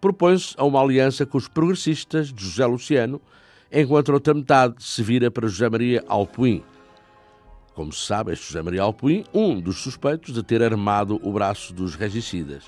propõe-se 0.00 0.54
a 0.56 0.62
uma 0.62 0.80
aliança 0.80 1.26
com 1.26 1.36
os 1.36 1.48
progressistas 1.48 2.32
de 2.32 2.44
José 2.44 2.64
Luciano, 2.64 3.20
enquanto 3.72 4.12
a 4.12 4.14
outra 4.14 4.34
metade 4.34 4.76
se 4.78 5.02
vira 5.02 5.32
para 5.32 5.48
José 5.48 5.68
Maria 5.68 6.04
Alpuim. 6.06 6.62
Como 7.74 7.92
se 7.92 8.06
sabe, 8.06 8.32
este 8.32 8.46
José 8.46 8.62
Maria 8.62 8.82
Alpuim, 8.82 9.24
um 9.34 9.60
dos 9.60 9.78
suspeitos 9.78 10.32
de 10.32 10.44
ter 10.44 10.62
armado 10.62 11.20
o 11.24 11.32
braço 11.32 11.74
dos 11.74 11.96
regicidas. 11.96 12.62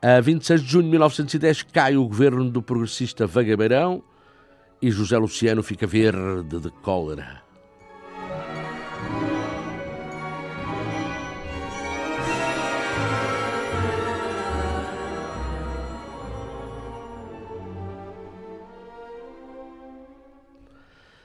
A 0.00 0.22
26 0.22 0.62
de 0.62 0.68
junho 0.70 0.84
de 0.84 0.90
1910 0.92 1.64
cai 1.64 1.98
o 1.98 2.08
governo 2.08 2.48
do 2.48 2.62
progressista 2.62 3.26
Vagabeirão, 3.26 4.02
e 4.80 4.90
José 4.90 5.16
Luciano 5.18 5.62
fica 5.62 5.86
verde 5.86 6.60
de 6.60 6.70
cólera. 6.82 7.42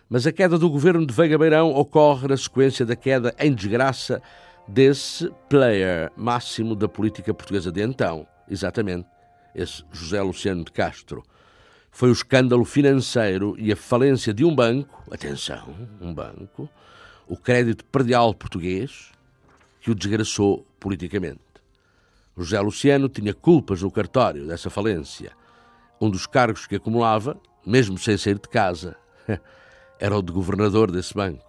Mas 0.10 0.28
a 0.28 0.32
queda 0.34 0.58
do 0.58 0.70
governo 0.70 1.06
de 1.06 1.14
Veiga 1.14 1.38
Beirão 1.38 1.74
ocorre 1.74 2.28
na 2.28 2.36
sequência 2.36 2.86
da 2.86 2.98
queda 2.98 3.34
em 3.40 3.54
desgraça 3.54 4.22
desse 4.68 5.32
player 5.48 6.12
máximo 6.18 6.76
da 6.76 6.90
política 6.90 7.34
portuguesa 7.34 7.72
de 7.72 7.82
então, 7.82 8.28
exatamente, 8.50 9.08
esse 9.56 9.86
José 9.90 10.22
Luciano 10.22 10.66
de 10.66 10.72
Castro 10.74 11.24
foi 11.92 12.10
o 12.10 12.14
escândalo 12.14 12.64
financeiro 12.64 13.56
e 13.60 13.72
a 13.72 13.76
falência 13.76 14.34
de 14.34 14.46
um 14.46 14.56
banco, 14.56 15.04
atenção, 15.12 15.76
um 16.00 16.14
banco, 16.14 16.70
o 17.28 17.36
crédito 17.36 17.84
predial 17.86 18.34
português, 18.34 19.12
que 19.82 19.92
o 19.92 19.96
desgraçou 19.96 20.66
politicamente. 20.80 21.40
José 22.38 22.60
Luciano 22.60 23.10
tinha 23.10 23.34
culpas 23.34 23.82
no 23.82 23.92
cartório 23.92 24.48
dessa 24.48 24.70
falência. 24.70 25.32
Um 26.00 26.10
dos 26.10 26.26
cargos 26.26 26.66
que 26.66 26.78
acumulava, 26.78 27.40
mesmo 27.66 27.98
sem 27.98 28.18
sair 28.18 28.40
de 28.40 28.48
casa, 28.48 28.96
era 30.00 30.18
o 30.18 30.22
de 30.22 30.32
governador 30.32 30.90
desse 30.90 31.14
banco. 31.14 31.46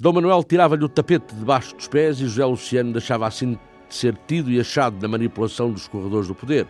Dom 0.00 0.14
Manuel 0.14 0.42
tirava-lhe 0.42 0.82
o 0.82 0.88
tapete 0.88 1.34
debaixo 1.34 1.76
dos 1.76 1.86
pés 1.86 2.18
e 2.20 2.22
José 2.22 2.42
Luciano 2.42 2.90
deixava 2.90 3.26
assim 3.26 3.52
de 3.86 3.94
ser 3.94 4.16
tido 4.26 4.50
e 4.50 4.58
achado 4.58 4.96
na 4.98 5.06
manipulação 5.06 5.70
dos 5.70 5.86
corredores 5.86 6.26
do 6.26 6.34
poder. 6.34 6.66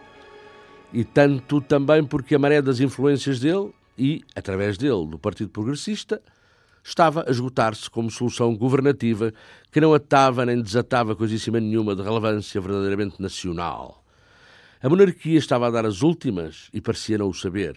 E 0.93 1.05
tanto 1.05 1.61
também 1.61 2.03
porque 2.03 2.35
a 2.35 2.41
maré 2.41 2.61
das 2.61 2.81
influências 2.81 3.39
dele 3.39 3.73
e, 3.97 4.25
através 4.35 4.77
dele, 4.77 5.07
do 5.07 5.17
Partido 5.17 5.49
Progressista, 5.49 6.21
estava 6.83 7.25
a 7.25 7.31
esgotar-se 7.31 7.89
como 7.89 8.11
solução 8.11 8.57
governativa 8.57 9.33
que 9.71 9.81
não 9.81 9.95
atava 9.95 10.45
nem 10.45 10.61
desatava 10.61 11.15
coisíssima 11.15 11.61
nenhuma 11.61 11.95
de 11.95 12.03
relevância 12.03 12.61
verdadeiramente 12.61 13.23
nacional. 13.23 14.03
A 14.83 14.89
monarquia 14.89 15.39
estava 15.39 15.69
a 15.69 15.71
dar 15.71 15.87
as 15.87 16.03
últimas 16.03 16.69
e 16.75 16.81
parecia 16.81 17.19
não 17.19 17.29
o 17.29 17.35
saber. 17.35 17.77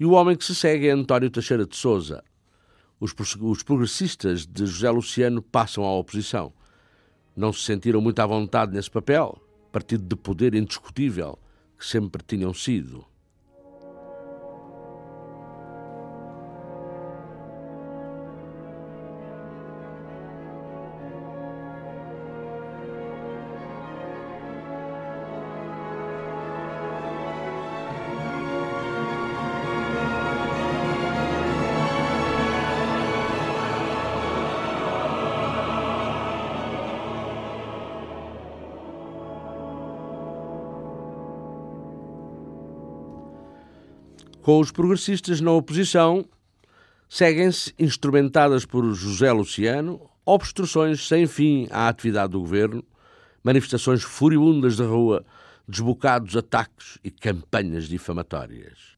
E 0.00 0.06
o 0.06 0.12
homem 0.12 0.34
que 0.34 0.46
se 0.46 0.54
segue 0.54 0.88
é 0.88 0.92
António 0.92 1.28
Teixeira 1.28 1.66
de 1.66 1.76
Souza, 1.76 2.24
os, 3.00 3.62
progressistas 3.62 4.46
de 4.46 4.66
José 4.66 4.90
Luciano 4.90 5.42
passam 5.42 5.84
à 5.84 5.92
oposição. 5.92 6.52
Não 7.36 7.52
se 7.52 7.60
sentiram 7.62 8.00
muito 8.00 8.18
à 8.20 8.26
vontade 8.26 8.72
nesse 8.72 8.90
papel, 8.90 9.38
partido 9.70 10.04
de 10.04 10.16
poder 10.16 10.54
indiscutível 10.54 11.38
que 11.78 11.86
sempre 11.86 12.22
tinham 12.26 12.54
sido. 12.54 13.04
Com 44.46 44.60
os 44.60 44.70
progressistas 44.70 45.40
na 45.40 45.50
oposição, 45.50 46.24
seguem-se, 47.08 47.74
instrumentadas 47.76 48.64
por 48.64 48.94
José 48.94 49.32
Luciano, 49.32 50.08
obstruções 50.24 51.08
sem 51.08 51.26
fim 51.26 51.66
à 51.68 51.88
atividade 51.88 52.30
do 52.30 52.38
governo, 52.38 52.84
manifestações 53.42 54.04
furibundas 54.04 54.76
de 54.76 54.84
rua, 54.84 55.26
desbocados 55.66 56.36
ataques 56.36 56.96
e 57.02 57.10
campanhas 57.10 57.88
difamatórias. 57.88 58.95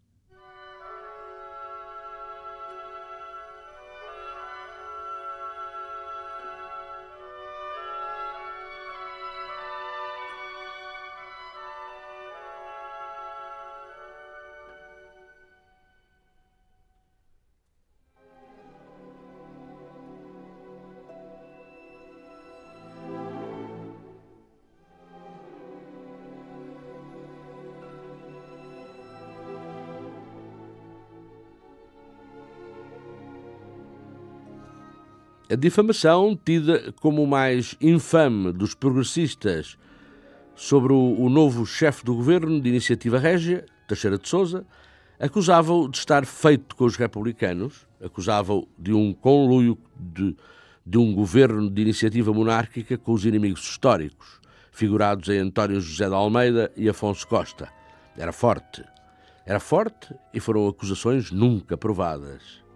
A 35.51 35.55
difamação, 35.55 36.39
tida 36.45 36.93
como 37.01 37.23
o 37.23 37.27
mais 37.27 37.75
infame 37.81 38.53
dos 38.53 38.75
progressistas 38.75 39.79
sobre 40.55 40.93
o, 40.93 41.19
o 41.19 41.31
novo 41.31 41.65
chefe 41.65 42.05
do 42.05 42.15
governo 42.15 42.61
de 42.61 42.69
Iniciativa 42.69 43.19
Régia, 43.19 43.65
Teixeira 43.87 44.19
de 44.19 44.29
Souza, 44.29 44.67
acusava-o 45.19 45.89
de 45.89 45.97
estar 45.97 46.27
feito 46.27 46.77
com 46.77 46.85
os 46.85 46.97
republicanos, 46.97 47.87
acusava-o 47.99 48.69
de 48.79 48.93
um 48.93 49.15
conluio 49.15 49.79
de, 49.99 50.37
de 50.85 50.99
um 50.99 51.15
governo 51.15 51.71
de 51.71 51.81
iniciativa 51.81 52.31
monárquica 52.31 52.99
com 52.99 53.13
os 53.15 53.25
inimigos 53.25 53.63
históricos, 53.63 54.43
figurados 54.71 55.31
em 55.31 55.39
António 55.39 55.81
José 55.81 56.11
de 56.11 56.15
Almeida 56.15 56.71
e 56.77 56.91
Afonso 56.91 57.27
Costa. 57.27 57.73
Era 58.19 58.33
forte. 58.33 58.85
Era 59.47 59.59
forte 59.59 60.15
e 60.35 60.41
foram 60.41 60.69
acusações 60.69 61.31
nunca 61.31 61.75
provadas. 61.75 62.68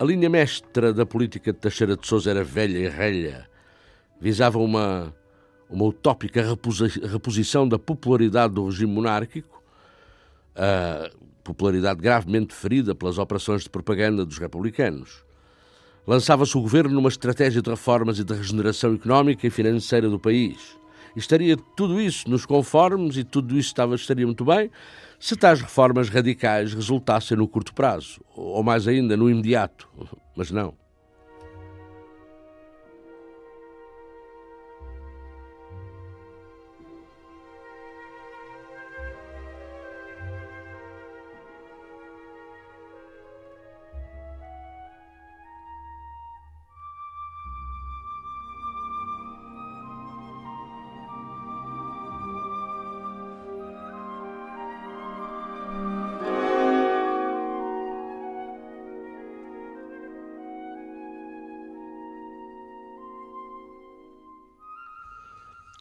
A 0.00 0.04
linha 0.04 0.30
mestra 0.30 0.94
da 0.94 1.04
política 1.04 1.52
de 1.52 1.58
Teixeira 1.58 1.94
de 1.94 2.06
Sousa 2.06 2.30
era 2.30 2.42
velha 2.42 2.78
e 2.78 2.88
relha. 2.88 3.46
Visava 4.18 4.58
uma, 4.58 5.14
uma 5.68 5.84
utópica 5.84 6.42
reposição 6.42 7.68
da 7.68 7.78
popularidade 7.78 8.54
do 8.54 8.64
regime 8.64 8.90
monárquico, 8.90 9.62
a 10.56 11.10
popularidade 11.44 12.00
gravemente 12.00 12.54
ferida 12.54 12.94
pelas 12.94 13.18
operações 13.18 13.64
de 13.64 13.68
propaganda 13.68 14.24
dos 14.24 14.38
republicanos. 14.38 15.22
Lançava-se 16.06 16.56
o 16.56 16.62
governo 16.62 16.94
numa 16.94 17.10
estratégia 17.10 17.60
de 17.60 17.68
reformas 17.68 18.18
e 18.18 18.24
de 18.24 18.32
regeneração 18.32 18.94
económica 18.94 19.46
e 19.46 19.50
financeira 19.50 20.08
do 20.08 20.18
país. 20.18 20.79
Estaria 21.16 21.56
tudo 21.76 22.00
isso 22.00 22.28
nos 22.28 22.46
conformes 22.46 23.16
e 23.16 23.24
tudo 23.24 23.58
isso 23.58 23.68
estava, 23.68 23.94
estaria 23.94 24.26
muito 24.26 24.44
bem 24.44 24.70
se 25.18 25.36
tais 25.36 25.60
reformas 25.60 26.08
radicais 26.08 26.72
resultassem 26.72 27.36
no 27.36 27.46
curto 27.46 27.74
prazo, 27.74 28.22
ou 28.34 28.62
mais 28.62 28.88
ainda 28.88 29.16
no 29.16 29.28
imediato. 29.28 29.86
Mas 30.34 30.50
não. 30.50 30.79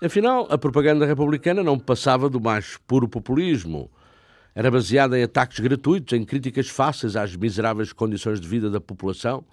Afinal, 0.02 0.47
a 0.50 0.58
propaganda 0.58 1.06
republicana 1.06 1.62
não 1.62 1.78
passava 1.78 2.30
do 2.30 2.39
mais 2.39 2.78
puro 2.88 3.06
populismo. 3.06 3.91
Era 4.56 4.72
baseada 4.72 5.20
em 5.20 5.24
ataques 5.24 5.60
gratuitos, 5.60 6.18
em 6.18 6.24
críticas 6.24 6.70
fáceis 6.70 7.18
às 7.18 7.36
miseráveis 7.36 7.91
condições 7.91 8.39
de 8.39 8.47
vida 8.47 8.70
da 8.70 8.80
população. 8.80 9.43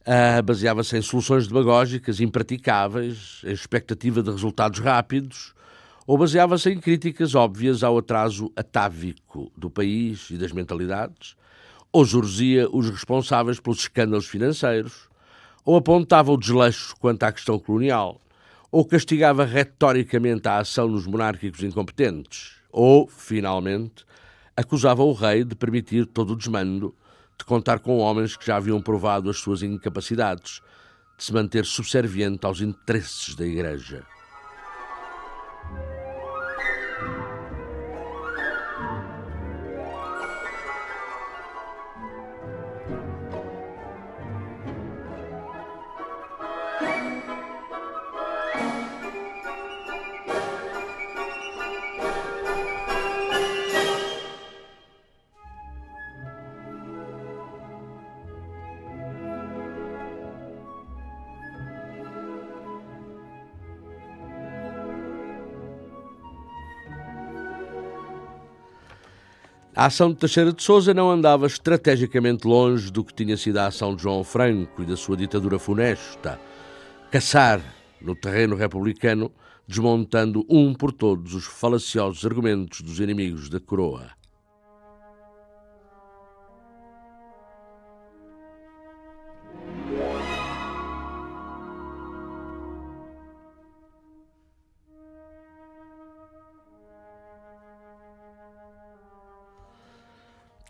Uh, 0.00 0.42
Baseava-se 0.42 0.96
em 0.96 1.02
soluções 1.02 1.46
demagógicas 1.46 2.20
impraticáveis, 2.20 3.42
em 3.44 3.52
expectativa 3.52 4.24
de 4.24 4.30
resultados 4.32 4.80
rápidos, 4.80 5.54
ou 6.04 6.18
baseava-se 6.18 6.70
em 6.70 6.80
críticas 6.80 7.36
óbvias 7.36 7.84
ao 7.84 7.98
atraso 7.98 8.50
atávico 8.56 9.52
do 9.56 9.70
país 9.70 10.30
e 10.30 10.36
das 10.36 10.50
mentalidades, 10.50 11.36
ou 11.92 12.04
jurzia 12.04 12.68
os 12.72 12.90
responsáveis 12.90 13.60
pelos 13.60 13.78
escândalos 13.78 14.26
financeiros, 14.26 15.08
ou 15.64 15.76
apontava 15.76 16.32
o 16.32 16.36
desleixo 16.36 16.96
quanto 16.98 17.22
à 17.22 17.30
questão 17.30 17.56
colonial 17.56 18.20
ou 18.72 18.86
castigava 18.86 19.44
retoricamente 19.44 20.48
a 20.48 20.56
ação 20.56 20.90
dos 20.90 21.06
monárquicos 21.06 21.62
incompetentes, 21.62 22.52
ou, 22.72 23.06
finalmente, 23.06 24.06
acusava 24.56 25.02
o 25.02 25.12
rei 25.12 25.44
de 25.44 25.54
permitir 25.54 26.06
todo 26.06 26.32
o 26.32 26.36
desmando, 26.36 26.96
de 27.38 27.44
contar 27.44 27.80
com 27.80 27.98
homens 27.98 28.34
que 28.34 28.46
já 28.46 28.56
haviam 28.56 28.80
provado 28.80 29.28
as 29.28 29.36
suas 29.36 29.62
incapacidades, 29.62 30.62
de 31.18 31.24
se 31.24 31.34
manter 31.34 31.66
subserviente 31.66 32.46
aos 32.46 32.62
interesses 32.62 33.34
da 33.34 33.46
Igreja. 33.46 34.06
A 69.82 69.86
ação 69.86 70.10
de 70.10 70.14
Teixeira 70.14 70.52
de 70.52 70.62
Souza 70.62 70.94
não 70.94 71.10
andava 71.10 71.44
estrategicamente 71.44 72.46
longe 72.46 72.88
do 72.88 73.02
que 73.02 73.12
tinha 73.12 73.36
sido 73.36 73.58
a 73.58 73.66
ação 73.66 73.96
de 73.96 74.04
João 74.04 74.22
Franco 74.22 74.80
e 74.80 74.86
da 74.86 74.96
sua 74.96 75.16
ditadura 75.16 75.58
funesta. 75.58 76.38
Caçar 77.10 77.60
no 78.00 78.14
terreno 78.14 78.54
republicano, 78.54 79.32
desmontando 79.66 80.46
um 80.48 80.72
por 80.72 80.92
todos 80.92 81.34
os 81.34 81.46
falaciosos 81.46 82.24
argumentos 82.24 82.80
dos 82.80 83.00
inimigos 83.00 83.48
da 83.48 83.58
coroa. 83.58 84.21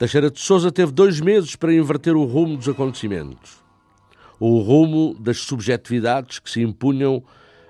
Teixeira 0.02 0.32
de 0.32 0.40
Souza 0.40 0.72
teve 0.72 0.90
dois 0.90 1.20
meses 1.20 1.54
para 1.54 1.72
inverter 1.72 2.16
o 2.16 2.24
rumo 2.24 2.56
dos 2.56 2.68
acontecimentos. 2.68 3.62
O 4.40 4.58
rumo 4.58 5.14
das 5.20 5.38
subjetividades 5.38 6.40
que 6.40 6.50
se 6.50 6.60
impunham 6.60 7.22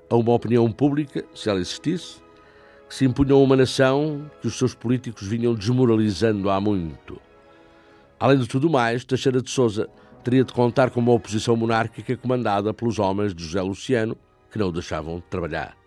a 0.08 0.16
uma 0.16 0.32
opinião 0.32 0.72
pública, 0.72 1.26
se 1.34 1.50
ela 1.50 1.60
existisse, 1.60 2.22
que 2.88 2.94
se 2.94 3.04
impunham 3.04 3.38
a 3.38 3.42
uma 3.42 3.54
nação 3.54 4.30
que 4.40 4.46
os 4.48 4.56
seus 4.56 4.74
políticos 4.74 5.28
vinham 5.28 5.54
desmoralizando 5.54 6.48
há 6.48 6.58
muito. 6.58 7.20
Além 8.18 8.38
de 8.38 8.48
tudo 8.48 8.70
mais, 8.70 9.04
Teixeira 9.04 9.42
de 9.42 9.50
Souza 9.50 9.86
teria 10.24 10.42
de 10.42 10.54
contar 10.54 10.88
com 10.88 11.00
uma 11.00 11.12
oposição 11.12 11.54
monárquica 11.54 12.16
comandada 12.16 12.72
pelos 12.72 12.98
homens 12.98 13.34
de 13.34 13.44
José 13.44 13.60
Luciano, 13.60 14.16
que 14.50 14.58
não 14.58 14.68
o 14.68 14.72
deixavam 14.72 15.22
trabalhar. 15.28 15.81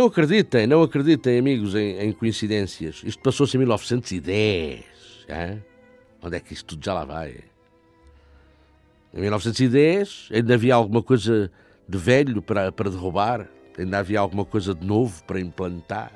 Não 0.00 0.06
acreditem, 0.06 0.66
não 0.66 0.82
acreditem, 0.82 1.38
amigos, 1.38 1.74
em, 1.74 1.98
em 1.98 2.10
coincidências. 2.10 3.02
Isto 3.04 3.22
passou-se 3.22 3.54
em 3.54 3.58
1910. 3.58 4.82
Hein? 5.28 5.62
Onde 6.22 6.36
é 6.38 6.40
que 6.40 6.54
isto 6.54 6.68
tudo 6.68 6.82
já 6.82 6.94
lá 6.94 7.04
vai? 7.04 7.34
Em 9.12 9.20
1910 9.20 10.30
ainda 10.32 10.54
havia 10.54 10.74
alguma 10.74 11.02
coisa 11.02 11.52
de 11.86 11.98
velho 11.98 12.40
para, 12.40 12.72
para 12.72 12.88
derrubar, 12.88 13.46
ainda 13.78 13.98
havia 13.98 14.20
alguma 14.20 14.42
coisa 14.42 14.74
de 14.74 14.86
novo 14.86 15.22
para 15.24 15.38
implantar. 15.38 16.12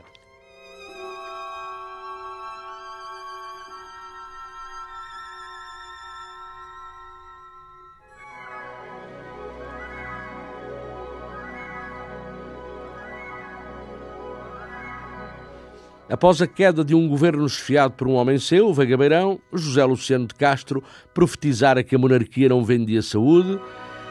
Após 16.15 16.41
a 16.41 16.47
queda 16.47 16.85
de 16.85 16.95
um 16.95 17.09
governo 17.09 17.45
esfiado 17.45 17.95
por 17.95 18.07
um 18.07 18.13
homem 18.13 18.39
seu, 18.39 18.69
o 18.69 18.73
Vagabeirão, 18.73 19.41
José 19.53 19.85
Luciano 19.85 20.29
de 20.29 20.35
Castro 20.37 20.81
profetizara 21.13 21.83
que 21.83 21.97
a 21.97 21.99
monarquia 21.99 22.49
não 22.49 22.65
vendia 22.65 23.03
saúde 23.03 23.59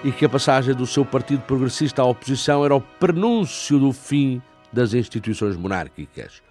e 0.04 0.12
que 0.12 0.26
a 0.26 0.30
passagem 0.30 0.76
do 0.76 0.86
seu 0.86 1.06
partido 1.06 1.44
progressista 1.44 2.02
à 2.02 2.06
oposição 2.06 2.66
era 2.66 2.76
o 2.76 2.82
prenúncio 2.82 3.80
do 3.80 3.94
fim 3.94 4.42
das 4.74 4.94
instituições 4.94 5.56
monárquicas. 5.56 6.42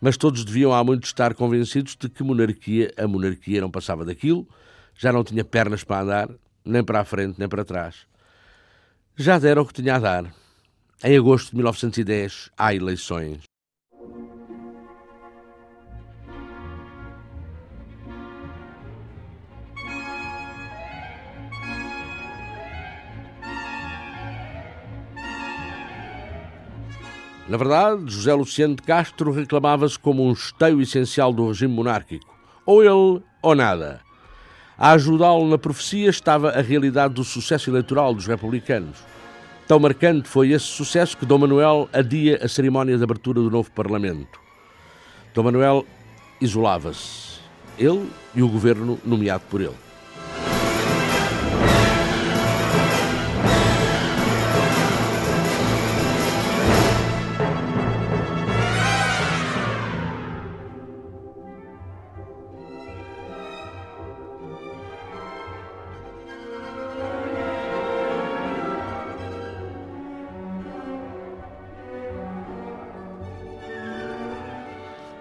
Mas 0.00 0.16
todos 0.16 0.42
deviam 0.42 0.72
há 0.72 0.82
muito 0.82 1.04
estar 1.04 1.34
convencidos 1.34 1.94
de 1.94 2.08
que 2.08 2.24
monarquia, 2.24 2.90
a 2.96 3.06
monarquia 3.06 3.60
não 3.60 3.70
passava 3.70 4.06
daquilo, 4.06 4.48
já 4.96 5.12
não 5.12 5.22
tinha 5.22 5.44
pernas 5.44 5.84
para 5.84 6.00
andar, 6.00 6.30
nem 6.64 6.82
para 6.82 7.00
a 7.00 7.04
frente, 7.04 7.38
nem 7.38 7.46
para 7.46 7.62
trás. 7.62 8.06
Já 9.14 9.38
deram 9.38 9.60
o 9.60 9.66
que 9.66 9.82
tinha 9.82 9.96
a 9.96 9.98
dar. 9.98 10.34
Em 11.04 11.14
agosto 11.14 11.50
de 11.50 11.56
1910 11.56 12.48
há 12.56 12.74
eleições. 12.74 13.48
Na 27.48 27.56
verdade, 27.56 28.02
José 28.12 28.34
Luciano 28.34 28.76
de 28.76 28.82
Castro 28.82 29.32
reclamava-se 29.32 29.98
como 29.98 30.22
um 30.22 30.32
esteio 30.32 30.82
essencial 30.82 31.32
do 31.32 31.48
regime 31.48 31.72
monárquico. 31.72 32.36
Ou 32.66 32.82
ele 32.82 33.22
ou 33.40 33.54
nada. 33.54 34.02
A 34.76 34.92
ajudá-lo 34.92 35.48
na 35.48 35.56
profecia 35.56 36.10
estava 36.10 36.50
a 36.50 36.60
realidade 36.60 37.14
do 37.14 37.24
sucesso 37.24 37.70
eleitoral 37.70 38.12
dos 38.12 38.26
republicanos. 38.26 38.98
Tão 39.66 39.80
marcante 39.80 40.28
foi 40.28 40.50
esse 40.50 40.66
sucesso 40.66 41.16
que 41.16 41.24
Dom 41.24 41.38
Manuel 41.38 41.88
adia 41.90 42.38
a 42.42 42.48
cerimónia 42.48 42.98
de 42.98 43.02
abertura 43.02 43.40
do 43.40 43.50
novo 43.50 43.70
Parlamento. 43.70 44.38
Dom 45.34 45.44
Manuel 45.44 45.86
isolava-se, 46.40 47.40
ele 47.78 48.10
e 48.34 48.42
o 48.42 48.48
governo 48.48 48.98
nomeado 49.04 49.44
por 49.48 49.62
ele. 49.62 49.87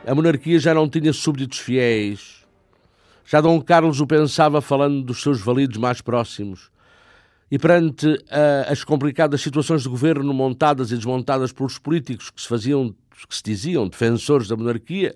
A 0.08 0.16
monarquia 0.16 0.58
já 0.58 0.74
não 0.74 0.88
tinha 0.88 1.12
súbditos 1.12 1.60
fiéis. 1.60 2.46
Já 3.26 3.42
Dom 3.42 3.60
Carlos 3.60 4.00
o 4.00 4.08
pensava 4.08 4.62
falando 4.62 5.04
dos 5.04 5.22
seus 5.22 5.42
validos 5.42 5.76
mais 5.76 6.00
próximos. 6.00 6.72
E 7.52 7.60
perante 7.60 8.08
uh, 8.08 8.72
as 8.72 8.86
complicadas 8.86 9.42
situações 9.42 9.84
de 9.84 9.90
governo 9.90 10.34
montadas 10.34 10.94
e 10.94 10.96
desmontadas 10.96 11.52
pelos 11.52 11.78
políticos 11.78 12.30
que 12.30 12.42
se 12.42 12.48
faziam, 12.48 12.96
que 13.28 13.36
se 13.36 13.44
diziam 13.44 13.86
defensores 13.86 14.48
da 14.48 14.56
monarquia, 14.56 15.14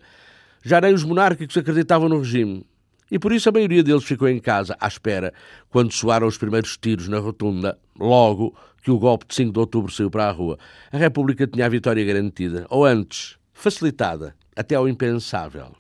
já 0.62 0.82
nem 0.82 0.94
os 0.94 1.06
monárquicos 1.06 1.56
acreditavam 1.56 2.10
no 2.10 2.20
regime. 2.20 2.66
E 3.10 3.18
por 3.18 3.32
isso 3.32 3.48
a 3.48 3.54
maioria 3.54 3.84
deles 3.84 4.04
ficou 4.04 4.28
em 4.28 4.39
casa, 4.39 4.76
à 4.78 4.89
espera, 4.89 5.34
quando 5.70 5.94
soaram 5.94 6.28
os 6.28 6.38
primeiros 6.38 6.76
tiros 6.76 7.08
na 7.08 7.20
rotunda, 7.20 7.80
logo 7.98 8.54
que 8.84 8.92
o 8.92 9.00
golpe 9.00 9.26
de 9.26 9.36
5 9.36 9.54
de 9.54 9.60
outubro 9.60 9.89
saiu 9.89 10.12
para 10.12 10.28
a 10.28 10.32
rua. 10.32 10.60
A 10.92 10.98
República 10.98 11.48
tinha 11.48 11.66
a 11.66 11.70
vitória 11.70 12.04
garantida, 12.04 12.66
ou 12.70 12.84
antes, 12.84 13.38
facilitada 13.54 14.36
até 14.62 14.76
ao 14.76 14.88
impensável. 14.88 15.72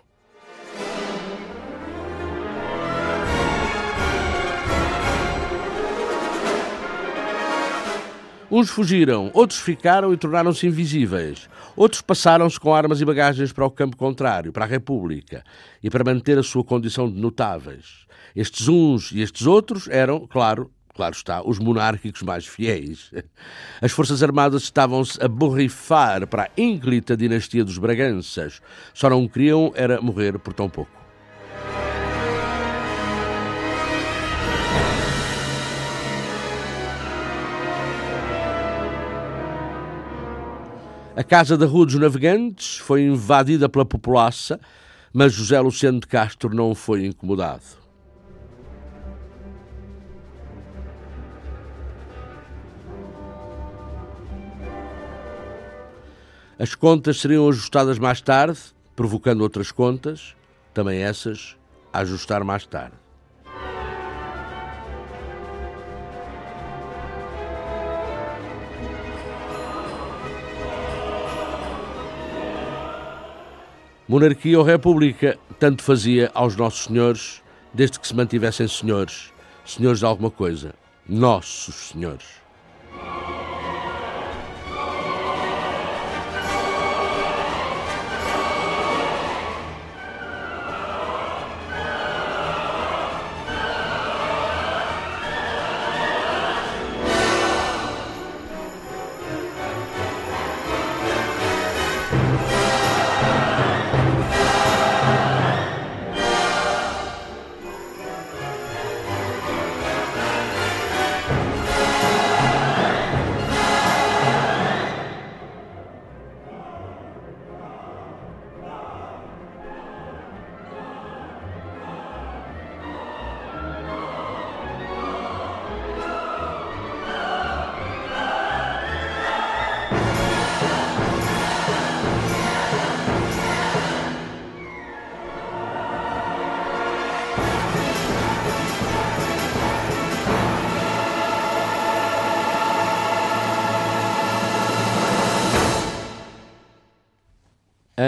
Uns 8.49 8.69
fugiram, 8.69 9.31
outros 9.33 9.59
ficaram 9.59 10.11
e 10.11 10.17
tornaram-se 10.17 10.67
invisíveis. 10.67 11.47
Outros 11.75 12.01
passaram-se 12.01 12.59
com 12.59 12.73
armas 12.73 12.99
e 12.99 13.05
bagagens 13.05 13.53
para 13.53 13.65
o 13.65 13.71
campo 13.71 13.95
contrário, 13.95 14.51
para 14.51 14.65
a 14.65 14.67
República, 14.67 15.43
e 15.81 15.89
para 15.89 16.03
manter 16.03 16.37
a 16.37 16.43
sua 16.43 16.63
condição 16.63 17.09
de 17.09 17.17
notáveis. 17.17 18.05
Estes 18.35 18.67
uns 18.67 19.11
e 19.11 19.21
estes 19.21 19.45
outros 19.45 19.87
eram, 19.87 20.27
claro, 20.27 20.69
claro 20.93 21.15
está, 21.15 21.41
os 21.41 21.59
monárquicos 21.59 22.21
mais 22.21 22.45
fiéis. 22.45 23.11
As 23.81 23.91
Forças 23.91 24.21
Armadas 24.21 24.63
estavam-se 24.63 25.21
a 25.23 25.27
borrifar 25.27 26.27
para 26.27 26.43
a 26.43 26.49
ínclita 26.57 27.17
dinastia 27.17 27.65
dos 27.65 27.77
Braganças. 27.77 28.61
Só 28.93 29.09
não 29.09 29.27
queriam 29.27 29.71
era 29.75 30.01
morrer 30.01 30.37
por 30.39 30.53
tão 30.53 30.69
pouco. 30.69 31.01
A 41.13 41.23
casa 41.23 41.57
da 41.57 41.65
Rua 41.65 41.85
dos 41.85 41.95
Navegantes 41.95 42.77
foi 42.77 43.03
invadida 43.03 43.67
pela 43.67 43.85
populaça, 43.85 44.59
mas 45.13 45.33
José 45.33 45.59
Luciano 45.59 45.99
de 45.99 46.07
Castro 46.07 46.55
não 46.55 46.73
foi 46.73 47.05
incomodado. 47.05 47.80
As 56.61 56.75
contas 56.75 57.19
seriam 57.19 57.49
ajustadas 57.49 57.97
mais 57.97 58.21
tarde, 58.21 58.59
provocando 58.95 59.41
outras 59.41 59.71
contas, 59.71 60.35
também 60.71 61.01
essas, 61.01 61.57
a 61.91 62.01
ajustar 62.01 62.43
mais 62.43 62.67
tarde. 62.67 62.93
Monarquia 74.07 74.59
ou 74.59 74.63
República, 74.63 75.39
tanto 75.57 75.81
fazia 75.81 76.29
aos 76.31 76.55
nossos 76.55 76.83
senhores, 76.83 77.41
desde 77.73 77.99
que 77.99 78.07
se 78.07 78.15
mantivessem 78.15 78.67
senhores, 78.67 79.33
senhores 79.65 79.97
de 79.97 80.05
alguma 80.05 80.29
coisa, 80.29 80.75
nossos 81.09 81.89
senhores. 81.89 82.27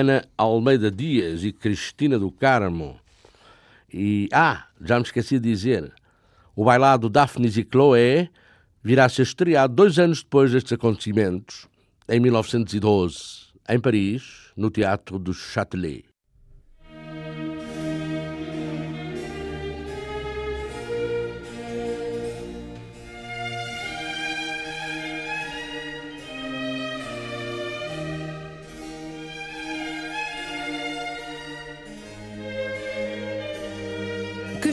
Ana 0.03 0.25
Almeida 0.37 0.91
Dias 0.91 1.45
e 1.45 1.53
Cristina 1.53 2.19
do 2.19 2.29
Carmo. 2.29 2.99
E, 3.91 4.27
ah, 4.33 4.67
já 4.81 4.97
me 4.97 5.05
esqueci 5.05 5.39
de 5.39 5.49
dizer, 5.49 5.93
o 6.53 6.65
bailado 6.65 7.09
Daphnis 7.09 7.55
e 7.55 7.63
Chloé 7.63 8.29
virá 8.83 9.05
a 9.05 9.09
ser 9.09 9.21
estreado 9.21 9.73
dois 9.73 9.97
anos 9.97 10.21
depois 10.21 10.51
destes 10.51 10.73
acontecimentos, 10.73 11.67
em 12.09 12.19
1912, 12.19 13.15
em 13.69 13.79
Paris, 13.79 14.51
no 14.57 14.69
Teatro 14.69 15.17
do 15.17 15.33
Châtelet. 15.33 16.03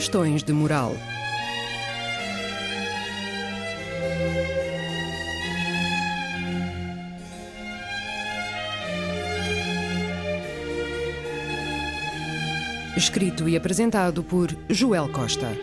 Questões 0.01 0.41
de 0.41 0.51
moral. 0.51 0.95
Escrito 12.97 13.47
e 13.47 13.55
apresentado 13.55 14.23
por 14.23 14.49
Joel 14.67 15.07
Costa. 15.09 15.55